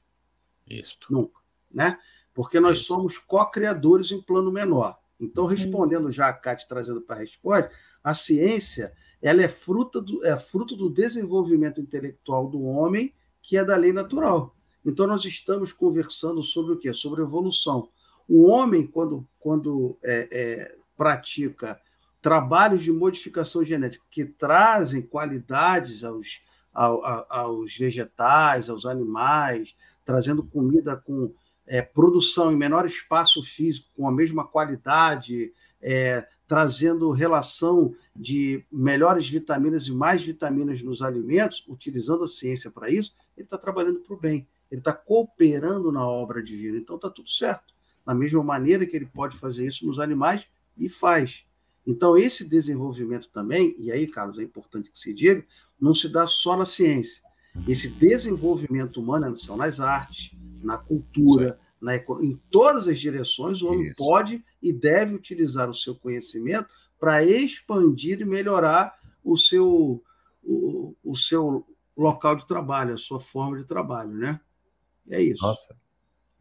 [0.68, 0.98] Isso.
[1.08, 1.98] Nunca, né?
[2.34, 2.88] Porque nós Isso.
[2.88, 4.98] somos co-criadores em plano menor.
[5.18, 7.70] Então, respondendo já a Cátia trazendo para a resposta,
[8.04, 13.12] a ciência ela é fruto, do, é fruto do desenvolvimento intelectual do homem,
[13.42, 14.54] que é da lei natural.
[14.84, 16.92] Então, nós estamos conversando sobre o quê?
[16.92, 17.88] Sobre evolução.
[18.28, 21.80] O homem, quando, quando é, é, pratica
[22.20, 26.42] trabalhos de modificação genética que trazem qualidades aos,
[26.72, 31.32] aos vegetais, aos animais, trazendo comida com
[31.66, 39.28] é, produção em menor espaço físico, com a mesma qualidade, é, trazendo relação de melhores
[39.28, 44.14] vitaminas e mais vitaminas nos alimentos, utilizando a ciência para isso, ele está trabalhando para
[44.14, 46.78] o bem, ele está cooperando na obra divina.
[46.78, 47.74] Então está tudo certo.
[48.04, 51.44] Da mesma maneira que ele pode fazer isso nos animais, e faz.
[51.86, 55.44] Então, esse desenvolvimento também, e aí, Carlos, é importante que se diga,
[55.80, 57.22] não se dá só na ciência.
[57.66, 60.32] Esse desenvolvimento humano são nas artes,
[60.62, 63.94] na cultura, na, em todas as direções, o homem Isso.
[63.96, 66.68] pode e deve utilizar o seu conhecimento
[66.98, 70.02] para expandir e melhorar o seu,
[70.42, 71.64] o, o seu
[71.96, 74.40] local de trabalho, a sua forma de trabalho, né?
[75.08, 75.46] É isso.
[75.46, 75.76] Nossa,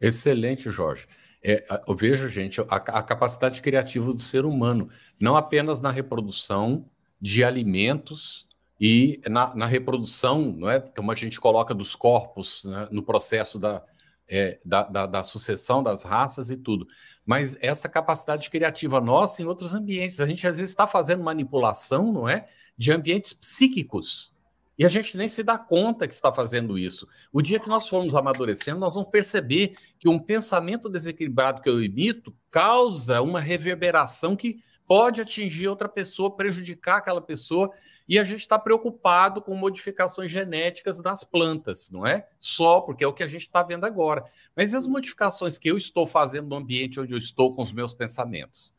[0.00, 1.06] excelente, Jorge.
[1.40, 4.88] É, eu vejo, gente, a, a, capacidade criativa do ser humano,
[5.20, 6.90] não apenas na reprodução
[7.20, 8.48] de alimentos
[8.80, 10.80] e na, na reprodução, não é?
[10.80, 13.84] Como a gente coloca dos corpos né, no processo da,
[14.28, 16.86] é, da, da, da, sucessão das raças e tudo.
[17.24, 20.20] Mas essa capacidade criativa nossa em outros ambientes.
[20.20, 22.46] A gente às vezes está fazendo manipulação, não é?
[22.76, 24.34] De ambientes psíquicos.
[24.78, 27.08] E a gente nem se dá conta que está fazendo isso.
[27.32, 31.82] O dia que nós formos amadurecendo, nós vamos perceber que um pensamento desequilibrado que eu
[31.82, 37.72] emito causa uma reverberação que pode atingir outra pessoa, prejudicar aquela pessoa,
[38.08, 42.28] e a gente está preocupado com modificações genéticas das plantas, não é?
[42.38, 44.24] Só porque é o que a gente está vendo agora.
[44.54, 47.94] Mas as modificações que eu estou fazendo no ambiente onde eu estou com os meus
[47.94, 48.72] pensamentos?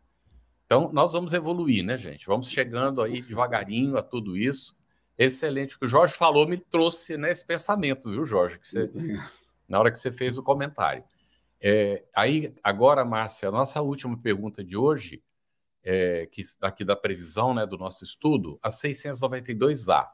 [0.66, 2.26] Então, nós vamos evoluir, né, gente?
[2.26, 4.76] Vamos chegando aí devagarinho a tudo isso.
[5.18, 5.76] Excelente.
[5.76, 8.60] O que o Jorge falou me trouxe né, esse pensamento, viu, Jorge?
[8.60, 8.92] Que você,
[9.68, 11.04] na hora que você fez o comentário.
[11.60, 15.22] É, aí, agora, Márcia, a nossa última pergunta de hoje
[15.84, 20.08] é, que aqui da previsão né, do nosso estudo, a 692A.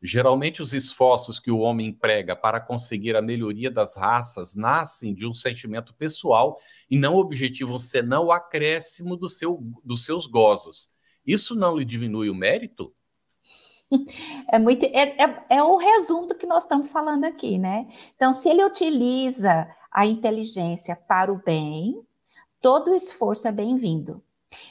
[0.00, 5.26] Geralmente, os esforços que o homem emprega para conseguir a melhoria das raças nascem de
[5.26, 6.56] um sentimento pessoal
[6.88, 10.90] e não objetivam senão o acréscimo do seu, dos seus gozos.
[11.26, 12.94] Isso não lhe diminui o mérito?
[14.50, 17.86] É muito é, é, é, o resumo do que nós estamos falando aqui, né?
[18.14, 21.94] Então, se ele utiliza a inteligência para o bem,
[22.60, 24.22] todo esforço é bem-vindo.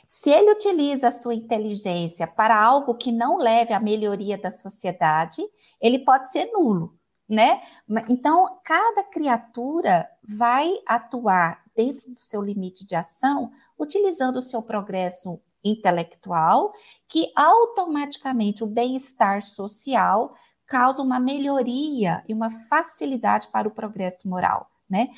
[0.06, 5.42] Se ele utiliza a sua inteligência para algo que não leve à melhoria da sociedade,
[5.80, 6.98] ele pode ser nulo,
[7.28, 7.62] né?
[8.10, 15.40] Então, cada criatura vai atuar dentro do seu limite de ação, utilizando o seu progresso
[15.64, 16.72] intelectual,
[17.08, 20.34] que automaticamente o bem-estar social
[20.66, 25.10] causa uma melhoria e uma facilidade para o progresso moral, né?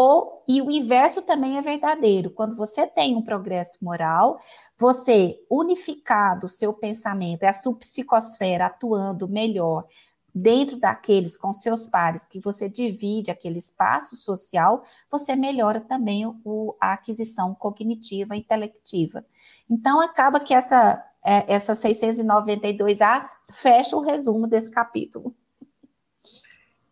[0.00, 2.30] Ou, e o inverso também é verdadeiro.
[2.30, 4.40] Quando você tem um progresso moral,
[4.76, 9.88] você unificado o seu pensamento, é a sua psicosfera atuando melhor
[10.32, 16.76] dentro daqueles com seus pares, que você divide aquele espaço social, você melhora também o,
[16.80, 19.26] a aquisição cognitiva e intelectiva.
[19.68, 25.34] Então, acaba que essa, é, essa 692A fecha o resumo desse capítulo.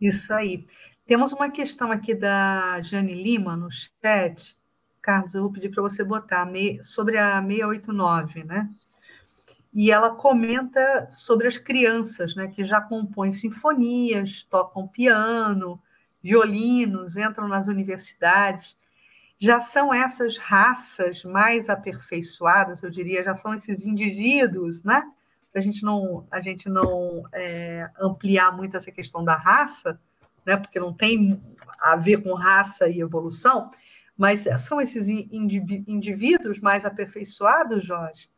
[0.00, 0.66] Isso aí.
[1.06, 4.58] Temos uma questão aqui da Jane Lima no chat.
[5.00, 6.48] Carlos, eu vou pedir para você botar
[6.82, 8.68] sobre a 689, né?
[9.72, 15.80] E ela comenta sobre as crianças, né, que já compõem sinfonias, tocam piano,
[16.20, 18.76] violinos, entram nas universidades.
[19.38, 25.08] Já são essas raças mais aperfeiçoadas, eu diria, já são esses indivíduos, né?
[25.52, 30.00] Para a gente não, a gente não é, ampliar muito essa questão da raça,
[30.46, 31.40] né, porque não tem
[31.80, 33.70] a ver com raça e evolução,
[34.16, 38.30] mas são esses indivíduos mais aperfeiçoados, Jorge?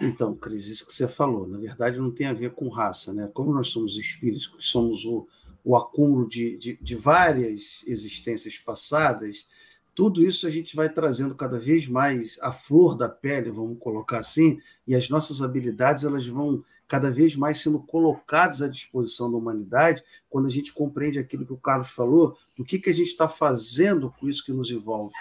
[0.00, 3.30] Então, Cris, isso que você falou, na verdade não tem a ver com raça, né?
[3.32, 5.26] Como nós somos espíritos, somos o,
[5.64, 9.48] o acúmulo de, de, de várias existências passadas,
[9.94, 14.18] tudo isso a gente vai trazendo cada vez mais a flor da pele, vamos colocar
[14.18, 19.36] assim, e as nossas habilidades elas vão cada vez mais sendo colocadas à disposição da
[19.36, 23.08] humanidade quando a gente compreende aquilo que o Carlos falou, do que, que a gente
[23.08, 25.14] está fazendo com isso que nos envolve,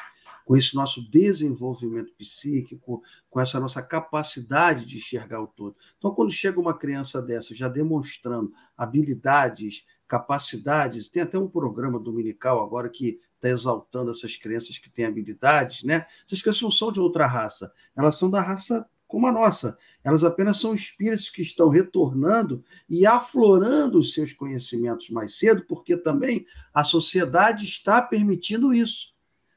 [0.45, 5.75] com esse nosso desenvolvimento psíquico, com essa nossa capacidade de enxergar o todo.
[5.97, 12.63] Então, quando chega uma criança dessa já demonstrando habilidades, capacidades, tem até um programa dominical
[12.63, 16.05] agora que está exaltando essas crianças que têm habilidades, né?
[16.25, 19.77] Essas crianças não são de outra raça, elas são da raça como a nossa.
[20.03, 25.95] Elas apenas são espíritos que estão retornando e aflorando os seus conhecimentos mais cedo, porque
[25.95, 29.13] também a sociedade está permitindo isso.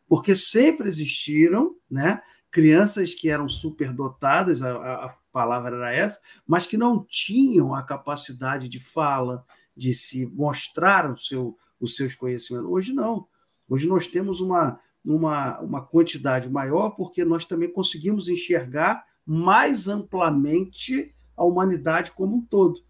[0.07, 2.21] Porque sempre existiram, né?
[2.51, 8.69] Crianças que eram superdotadas, a, a palavra era essa, mas que não tinham a capacidade
[8.69, 9.43] de fala,
[9.75, 12.69] de se mostrar o seu, os seus conhecimentos.
[12.71, 13.27] Hoje não.
[13.67, 21.15] Hoje nós temos uma, uma, uma quantidade maior porque nós também conseguimos enxergar mais amplamente
[21.37, 22.81] a humanidade como um todo.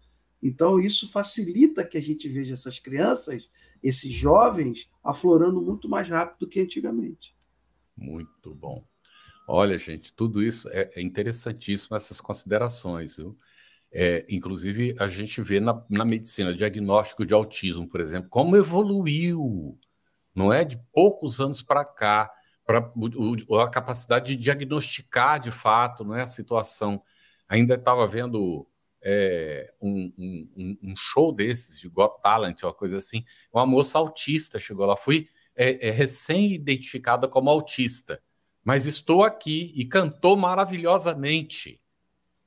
[0.41, 3.49] Então, isso facilita que a gente veja essas crianças,
[3.83, 7.35] esses jovens, aflorando muito mais rápido do que antigamente.
[7.95, 8.85] Muito bom.
[9.47, 13.37] Olha, gente, tudo isso é, é interessantíssimo, essas considerações, viu?
[13.91, 19.79] É, inclusive, a gente vê na, na medicina, diagnóstico de autismo, por exemplo, como evoluiu,
[20.35, 20.63] não é?
[20.65, 22.29] De poucos anos para cá
[22.67, 22.91] para
[23.63, 27.01] a capacidade de diagnosticar de fato não é, a situação.
[27.47, 28.67] Ainda estava vendo
[29.01, 33.23] é, um, um, um, show desses, de Got Talent, uma coisa assim.
[33.53, 38.21] Uma moça autista chegou lá, fui é, é, recém-identificada como autista,
[38.65, 41.81] mas estou aqui e cantou maravilhosamente.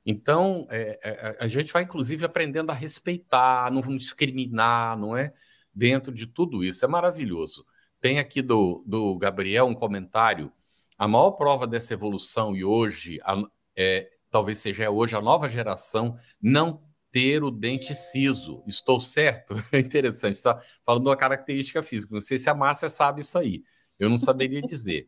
[0.05, 5.33] Então, é, é, a gente vai inclusive aprendendo a respeitar, não discriminar, não é?
[5.73, 6.83] dentro de tudo isso.
[6.85, 7.65] É maravilhoso.
[8.01, 10.51] Tem aqui do, do Gabriel um comentário.
[10.97, 13.41] A maior prova dessa evolução, e hoje, a,
[13.75, 16.81] é, talvez seja hoje a nova geração, não
[17.11, 18.63] ter o dente ciso.
[18.65, 19.55] Estou certo?
[19.71, 22.13] É interessante, está falando uma característica física.
[22.13, 23.63] Não sei se a Márcia sabe isso aí.
[23.99, 25.07] Eu não saberia dizer.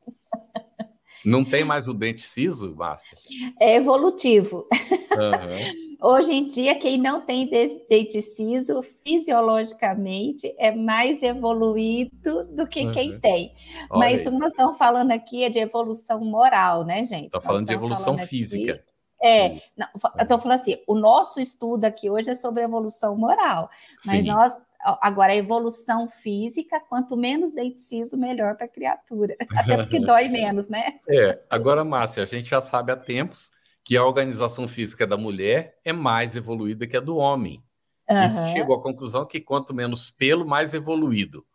[1.25, 3.17] Não tem mais o dente ciso, Márcia?
[3.59, 4.67] É evolutivo.
[5.11, 5.82] Uhum.
[6.03, 12.91] Hoje em dia, quem não tem dente ciso, fisiologicamente, é mais evoluído do que uhum.
[12.91, 13.55] quem tem.
[13.89, 14.33] Olha Mas aí.
[14.33, 17.27] nós estamos falando aqui é de evolução moral, né, gente?
[17.27, 18.73] Está falando de evolução física.
[18.73, 18.83] Aqui,
[19.23, 19.87] é, não,
[20.17, 23.69] eu estou falando assim, o nosso estudo aqui hoje é sobre evolução moral,
[24.05, 24.23] mas Sim.
[24.23, 24.53] nós
[24.99, 29.33] Agora, a evolução física, quanto menos dente ciso, melhor para a criatura.
[29.55, 30.99] Até porque dói menos, né?
[31.07, 33.49] É, agora, Márcia, a gente já sabe há tempos
[33.83, 37.63] que a organização física da mulher é mais evoluída que a do homem.
[38.09, 38.25] Uhum.
[38.25, 41.45] Isso chegou à conclusão que quanto menos pelo, mais evoluído.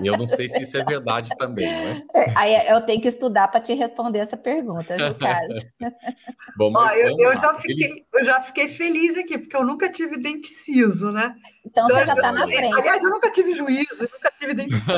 [0.00, 2.04] E eu não sei se isso é verdade também, não é?
[2.14, 5.72] é aí eu tenho que estudar para te responder essa pergunta, no caso.
[6.56, 9.90] Bom, mas Ó, eu, eu já fiquei, eu já fiquei feliz aqui, porque eu nunca
[9.90, 11.34] tive dente ciso, né?
[11.66, 12.78] Então, então você já está na frente.
[12.78, 14.94] Aliás, eu nunca tive juízo, eu nunca tive dente ciso.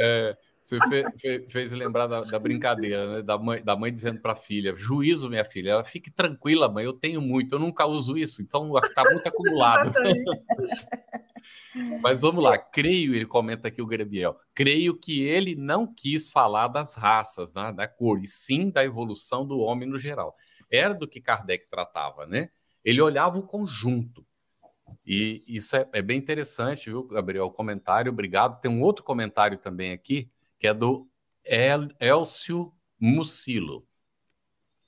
[0.00, 0.36] é,
[0.68, 0.78] você
[1.18, 3.22] fez, fez lembrar da, da, brincadeira, né?
[3.22, 6.84] Da mãe, da mãe dizendo para a filha: juízo, minha filha, ela fique tranquila, mãe,
[6.84, 9.92] eu tenho muito, eu nunca uso isso, então está muito acumulado.
[12.02, 16.68] Mas vamos lá, creio, ele comenta aqui o Gabriel, creio que ele não quis falar
[16.68, 20.34] das raças, né, da cor, e sim da evolução do homem no geral.
[20.70, 22.50] Era do que Kardec tratava, né?
[22.84, 24.26] Ele olhava o conjunto.
[25.06, 27.46] E isso é, é bem interessante, viu, Gabriel?
[27.46, 28.60] O comentário, obrigado.
[28.60, 31.08] Tem um outro comentário também aqui que é do
[31.44, 33.86] El Elcio Mucilo.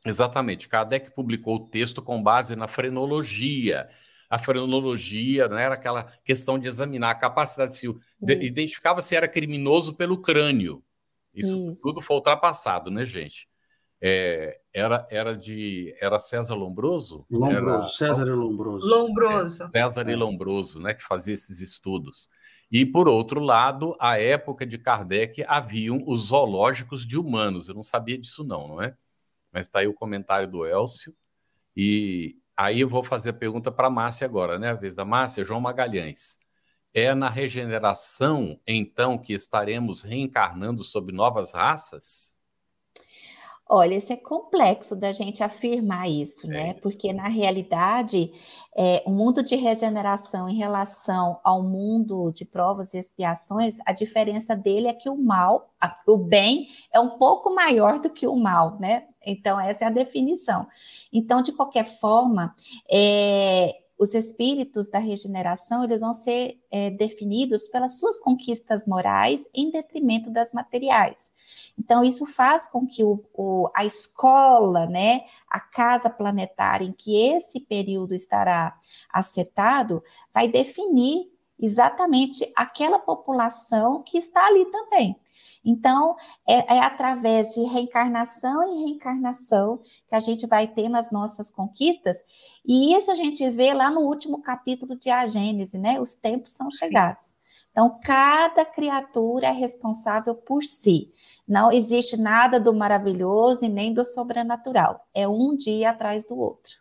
[0.04, 3.88] Exatamente, Kardec publicou o texto com base na frenologia.
[4.28, 7.86] A frenologia não era aquela questão de examinar a capacidade se
[8.22, 10.82] identificava se era criminoso pelo crânio.
[11.34, 11.82] Isso, Isso.
[11.82, 13.48] tudo foi ultrapassado, né, gente?
[14.00, 17.26] É, era, era de era César Lombroso?
[17.30, 18.88] Lombroso, era, César e Lombroso.
[18.88, 19.64] Lombroso.
[19.64, 22.30] É, César e Lombroso, né, que fazia esses estudos.
[22.70, 27.68] E, por outro lado, à época de Kardec, haviam os zoológicos de humanos.
[27.68, 28.96] Eu não sabia disso, não, não é?
[29.52, 31.14] Mas está aí o comentário do Elcio.
[31.76, 34.70] E aí eu vou fazer a pergunta para a Márcia agora, né?
[34.70, 36.38] A vez da Márcia, João Magalhães.
[36.94, 42.34] É na regeneração, então, que estaremos reencarnando sob novas raças?
[43.72, 46.70] Olha, isso é complexo da gente afirmar isso, é né?
[46.72, 46.80] Isso.
[46.80, 48.28] Porque na realidade,
[48.76, 54.56] é, o mundo de regeneração em relação ao mundo de provas e expiações, a diferença
[54.56, 58.34] dele é que o mal, a, o bem, é um pouco maior do que o
[58.34, 59.04] mal, né?
[59.24, 60.66] Então, essa é a definição.
[61.12, 62.52] Então, de qualquer forma,
[62.90, 69.70] é, os espíritos da regeneração eles vão ser é, definidos pelas suas conquistas morais em
[69.70, 71.34] detrimento das materiais.
[71.78, 77.14] Então, isso faz com que o, o, a escola, né, a casa planetária em que
[77.14, 78.74] esse período estará
[79.12, 85.14] acetado, vai definir exatamente aquela população que está ali também.
[85.64, 86.16] Então,
[86.48, 92.16] é, é, através de reencarnação e reencarnação que a gente vai ter nas nossas conquistas,
[92.64, 96.00] e isso a gente vê lá no último capítulo de A Gênese, né?
[96.00, 97.36] Os tempos são chegados.
[97.70, 101.12] Então, cada criatura é responsável por si.
[101.46, 105.06] Não existe nada do maravilhoso e nem do sobrenatural.
[105.14, 106.80] É um dia atrás do outro.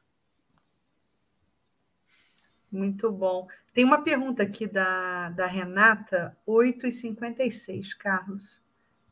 [2.72, 3.48] Muito bom.
[3.74, 8.62] Tem uma pergunta aqui da, da Renata, 8h56, Carlos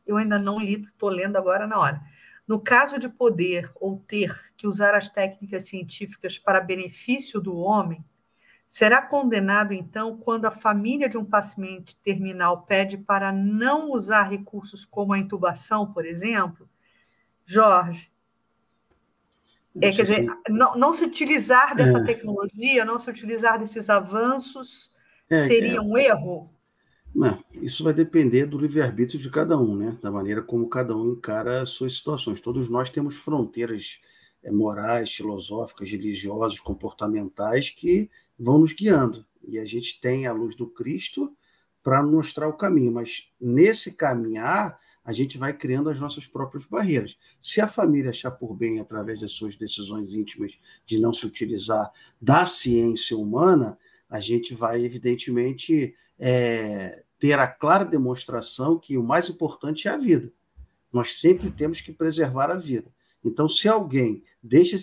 [0.07, 2.01] eu ainda não li, estou lendo agora na hora.
[2.47, 8.03] No caso de poder ou ter que usar as técnicas científicas para benefício do homem,
[8.65, 14.85] será condenado então quando a família de um paciente terminal pede para não usar recursos
[14.85, 16.69] como a intubação, por exemplo?
[17.45, 18.11] Jorge,
[19.81, 22.03] é, quer dizer, não, não, se utilizar dessa é.
[22.03, 24.93] tecnologia, não se utilizar desses avanços,
[25.29, 25.81] é, seria é.
[25.81, 26.49] um erro?
[27.18, 29.97] Não, isso vai depender do livre-arbítrio de cada um, né?
[30.03, 32.39] Da maneira como cada um encara as suas situações.
[32.39, 33.99] Todos nós temos fronteiras
[34.43, 38.07] é, morais, filosóficas, religiosas, comportamentais que
[38.38, 39.26] vão nos guiando.
[39.47, 41.36] E a gente tem a luz do Cristo
[41.82, 47.18] para mostrar o caminho, mas nesse caminhar a gente vai criando as nossas próprias barreiras.
[47.41, 51.91] Se a família achar por bem, através das suas decisões íntimas, de não se utilizar
[52.22, 53.76] da ciência humana,
[54.07, 59.97] a gente vai, evidentemente, é, ter a clara demonstração que o mais importante é a
[59.97, 60.32] vida.
[60.91, 62.93] Nós sempre temos que preservar a vida.
[63.24, 64.78] Então, se alguém deixa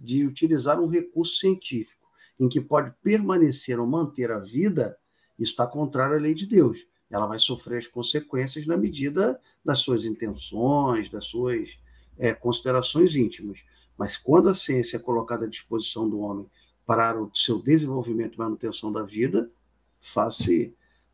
[0.00, 2.06] de utilizar um recurso científico
[2.40, 4.96] em que pode permanecer ou manter a vida,
[5.38, 6.86] isso está contrário à lei de Deus.
[7.10, 11.78] Ela vai sofrer as consequências na medida das suas intenções, das suas
[12.18, 13.64] é, considerações íntimas.
[13.96, 16.46] Mas quando a ciência é colocada à disposição do homem
[16.86, 19.50] para o seu desenvolvimento e manutenção da vida,
[20.00, 20.52] faça,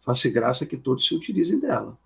[0.04, 1.98] faça graça que todos se utilizem dela.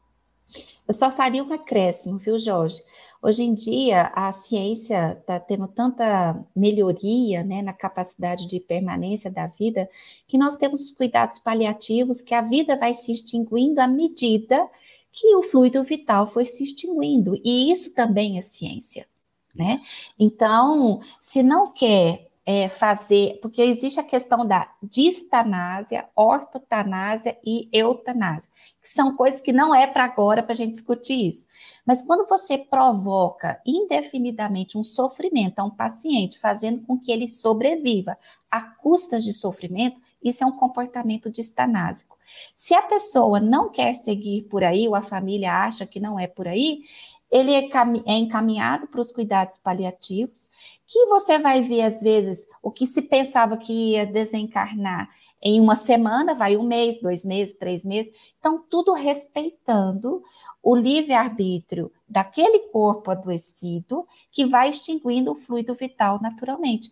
[0.86, 2.82] Eu só faria um acréscimo, viu, Jorge?
[3.20, 9.48] Hoje em dia, a ciência está tendo tanta melhoria né, na capacidade de permanência da
[9.48, 9.90] vida,
[10.26, 14.66] que nós temos os cuidados paliativos, que a vida vai se extinguindo à medida
[15.12, 17.34] que o fluido vital foi se extinguindo.
[17.44, 19.06] E isso também é ciência.
[19.54, 19.78] Né?
[20.18, 28.50] Então, se não quer é, fazer, porque existe a questão da distanásia, ortotanásia e eutanásia,
[28.80, 31.46] que são coisas que não é para agora para a gente discutir isso.
[31.84, 38.16] Mas quando você provoca indefinidamente um sofrimento a um paciente, fazendo com que ele sobreviva
[38.50, 42.16] a custas de sofrimento, isso é um comportamento distanásico.
[42.54, 46.26] Se a pessoa não quer seguir por aí, ou a família acha que não é
[46.26, 46.84] por aí,
[47.30, 47.68] ele é,
[48.06, 50.48] é encaminhado para os cuidados paliativos,
[50.86, 55.08] que você vai ver, às vezes, o que se pensava que ia desencarnar
[55.40, 58.12] em uma semana, vai um mês, dois meses, três meses.
[58.38, 60.22] Então, tudo respeitando
[60.62, 66.90] o livre-arbítrio daquele corpo adoecido que vai extinguindo o fluido vital naturalmente.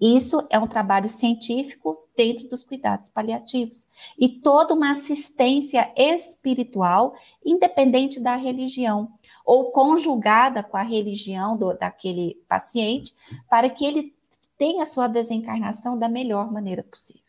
[0.00, 7.14] Isso é um trabalho científico dentro dos cuidados paliativos e toda uma assistência espiritual,
[7.44, 9.10] independente da religião,
[9.46, 13.14] ou conjugada com a religião do, daquele paciente,
[13.48, 14.14] para que ele
[14.58, 17.22] tenha a sua desencarnação da melhor maneira possível.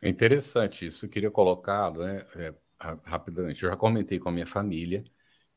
[0.00, 1.04] É interessante isso.
[1.04, 2.54] Eu queria colocar né, é,
[3.04, 3.62] rapidamente.
[3.62, 5.04] Eu já comentei com a minha família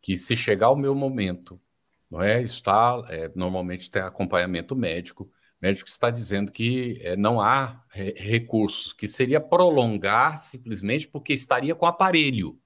[0.02, 1.62] que se chegar o meu momento
[2.10, 2.42] não é?
[2.42, 5.32] Está é, normalmente tem acompanhamento médico.
[5.62, 11.76] Médico está dizendo que é, não há é, recursos, que seria prolongar simplesmente porque estaria
[11.76, 12.60] com aparelho.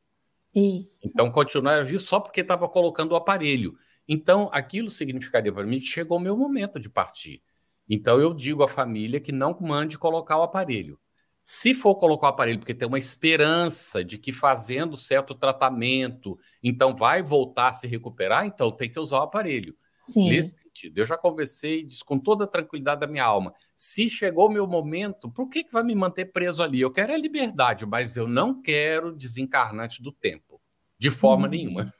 [0.53, 1.07] Isso.
[1.07, 3.77] Então continuar vivo só porque estava colocando o aparelho.
[4.07, 7.41] Então aquilo significaria para mim que chegou o meu momento de partir.
[7.89, 10.99] Então eu digo à família que não mande colocar o aparelho.
[11.41, 16.95] Se for colocar o aparelho porque tem uma esperança de que fazendo certo tratamento, então
[16.95, 19.75] vai voltar a se recuperar, então tem que usar o aparelho.
[20.03, 20.29] Sim.
[20.29, 24.47] Nesse sentido, eu já conversei disse com toda a tranquilidade da minha alma: se chegou
[24.47, 26.81] o meu momento, por que, que vai me manter preso ali?
[26.81, 30.59] Eu quero a liberdade, mas eu não quero desencarnante do tempo,
[30.97, 31.51] de forma hum.
[31.51, 31.93] nenhuma.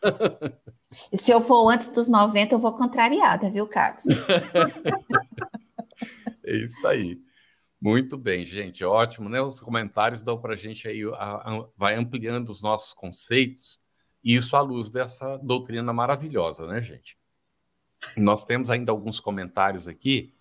[1.12, 4.04] E se eu for antes dos 90, eu vou contrariada, viu, Carlos?
[6.43, 7.18] é isso aí.
[7.82, 9.41] Muito bem, gente, ótimo, né?
[9.41, 13.82] Os comentários dão para a gente aí, a, a, vai ampliando os nossos conceitos,
[14.22, 17.18] e isso à luz dessa doutrina maravilhosa, né, gente?
[18.18, 20.34] Nós temos ainda alguns comentários aqui,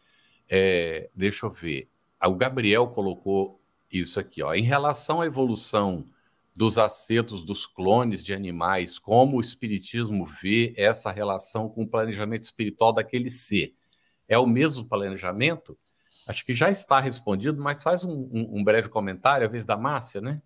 [0.48, 1.88] é, deixa eu ver.
[2.24, 3.60] O Gabriel colocou
[3.90, 4.54] isso aqui, ó.
[4.54, 6.06] Em relação à evolução
[6.54, 12.42] dos acertos dos clones de animais, como o Espiritismo vê essa relação com o planejamento
[12.42, 13.74] espiritual daquele ser?
[14.28, 15.78] É o mesmo planejamento?
[16.26, 19.76] Acho que já está respondido, mas faz um, um, um breve comentário, a vez da
[19.76, 20.40] Márcia, né?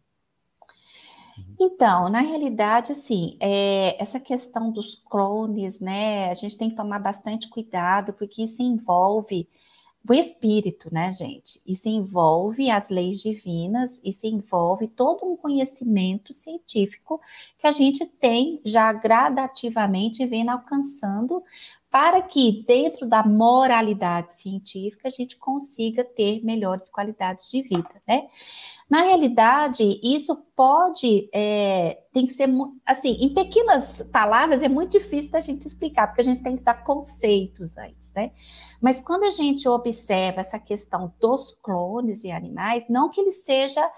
[1.59, 6.31] Então, na realidade, assim, é, essa questão dos clones, né?
[6.31, 9.49] A gente tem que tomar bastante cuidado, porque isso envolve
[10.09, 11.61] o espírito, né, gente?
[11.67, 17.21] Isso envolve as leis divinas, isso envolve todo um conhecimento científico
[17.59, 21.43] que a gente tem já gradativamente vem alcançando
[21.97, 28.29] para que, dentro da moralidade científica, a gente consiga ter melhores qualidades de vida, né?
[28.87, 32.51] Na realidade, isso pode, é, tem que ser,
[32.85, 36.63] assim, em pequenas palavras é muito difícil da gente explicar, porque a gente tem que
[36.63, 38.31] dar conceitos antes, né?
[38.79, 43.91] Mas quando a gente observa essa questão dos clones e animais, não que ele seja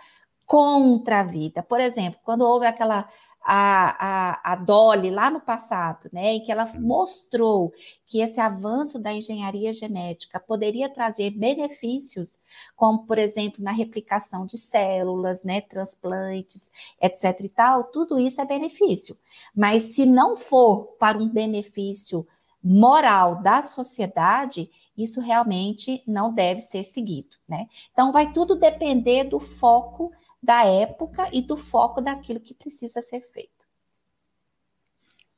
[0.46, 1.64] contra a vida.
[1.64, 3.08] Por exemplo, quando houve aquela
[3.50, 3.96] a,
[4.44, 6.82] a, a Dolly lá no passado, né, em que ela uhum.
[6.82, 7.72] mostrou
[8.06, 12.38] que esse avanço da engenharia genética poderia trazer benefícios,
[12.76, 16.68] como, por exemplo, na replicação de células, né, transplantes,
[17.00, 17.40] etc.
[17.40, 19.16] e tal, tudo isso é benefício.
[19.56, 22.26] Mas se não for para um benefício
[22.62, 27.66] moral da sociedade, isso realmente não deve ser seguido, né?
[27.92, 30.12] Então, vai tudo depender do foco
[30.42, 33.66] da época e do foco daquilo que precisa ser feito.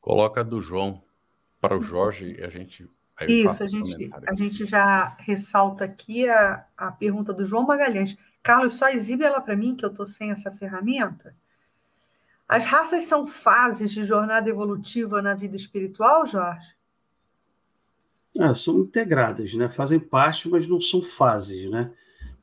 [0.01, 1.03] Coloca do João
[1.61, 2.89] para o Jorge e a gente.
[3.29, 8.17] Isso, a gente, a gente já ressalta aqui a, a pergunta do João Magalhães.
[8.43, 11.37] Carlos, só exibe ela para mim, que eu estou sem essa ferramenta.
[12.49, 16.67] As raças são fases de jornada evolutiva na vida espiritual, Jorge?
[18.39, 19.69] Ah, são integradas, né?
[19.69, 21.93] Fazem parte, mas não são fases, né?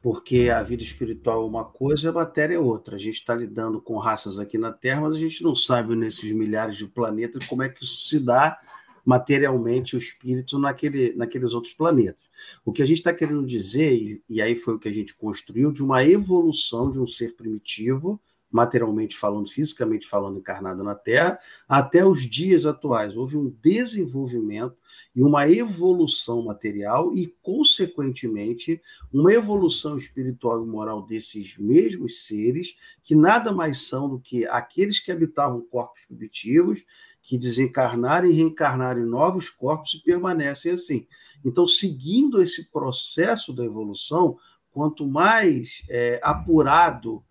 [0.07, 2.95] Porque a vida espiritual é uma coisa e a matéria é outra.
[2.95, 6.31] A gente está lidando com raças aqui na Terra, mas a gente não sabe nesses
[6.31, 8.57] milhares de planetas como é que isso se dá
[9.03, 12.23] materialmente o espírito naquele, naqueles outros planetas.
[12.63, 15.13] O que a gente está querendo dizer, e, e aí foi o que a gente
[15.13, 18.17] construiu, de uma evolução de um ser primitivo
[18.49, 23.15] materialmente falando, fisicamente falando, encarnado na Terra, até os dias atuais.
[23.15, 24.75] Houve um desenvolvimento
[25.15, 33.15] e uma evolução material e, consequentemente, uma evolução espiritual e moral desses mesmos seres, que
[33.15, 36.83] nada mais são do que aqueles que habitavam corpos primitivos,
[37.21, 41.05] que desencarnaram e reencarnaram em novos corpos e permanecem assim.
[41.43, 44.37] Então, seguindo esse processo da evolução,
[44.71, 47.23] quanto mais é, apurado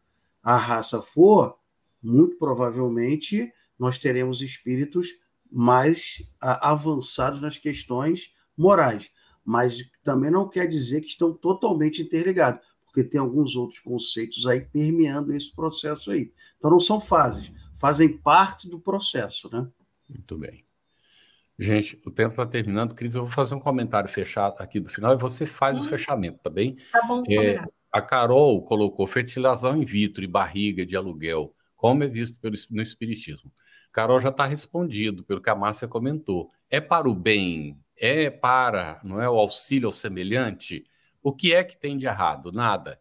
[0.47, 1.59] a raça for,
[2.01, 5.09] muito provavelmente nós teremos espíritos
[5.51, 9.11] mais a, avançados nas questões morais.
[9.45, 14.61] Mas também não quer dizer que estão totalmente interligados, porque tem alguns outros conceitos aí
[14.61, 16.33] permeando esse processo aí.
[16.57, 19.67] Então não são fases, fazem parte do processo, né?
[20.09, 20.65] Muito bem.
[21.59, 22.95] Gente, o tempo está terminando.
[22.95, 25.81] Cris, eu vou fazer um comentário fechado aqui do final e você faz hum.
[25.81, 26.77] o fechamento, tá bem?
[26.93, 27.65] Tá bom, é,
[27.97, 32.83] a Carol colocou fertilização in vitro e barriga de aluguel, como é visto pelo, no
[32.83, 33.51] Espiritismo.
[33.91, 36.51] Carol já está respondido pelo que a Márcia comentou.
[36.69, 37.81] É para o bem?
[37.99, 40.85] É para, não é o auxílio ao semelhante?
[41.23, 42.53] O que é que tem de errado?
[42.53, 43.01] Nada.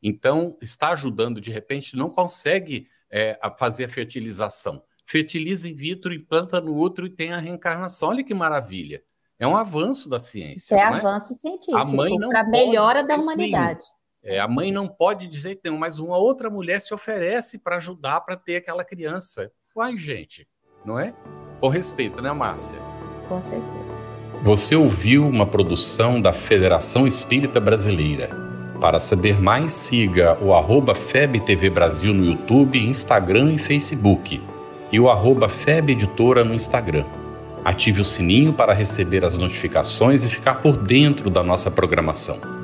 [0.00, 4.80] Então, está ajudando, de repente, não consegue é, a fazer a fertilização.
[5.04, 8.10] Fertiliza in vitro, implanta no útero e tem a reencarnação.
[8.10, 9.02] Olha que maravilha.
[9.40, 10.76] É um avanço da ciência.
[10.76, 10.84] é, é?
[10.84, 11.96] avanço científico
[12.30, 13.86] para melhora da humanidade.
[14.28, 18.22] É, a mãe não pode dizer não, mas uma outra mulher se oferece para ajudar
[18.22, 19.52] para ter aquela criança.
[19.74, 20.48] Uai, gente,
[20.84, 21.14] não é?
[21.60, 22.76] Com respeito, né, Márcia?
[23.28, 23.86] Com certeza.
[24.42, 28.28] Você ouviu uma produção da Federação Espírita Brasileira.
[28.80, 34.42] Para saber mais, siga o arroba FebTV Brasil no YouTube, Instagram e Facebook.
[34.90, 37.04] E o arroba Feb Editora no Instagram.
[37.64, 42.55] Ative o sininho para receber as notificações e ficar por dentro da nossa programação.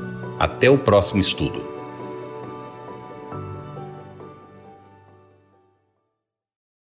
[0.42, 1.81] Até o próximo estudo.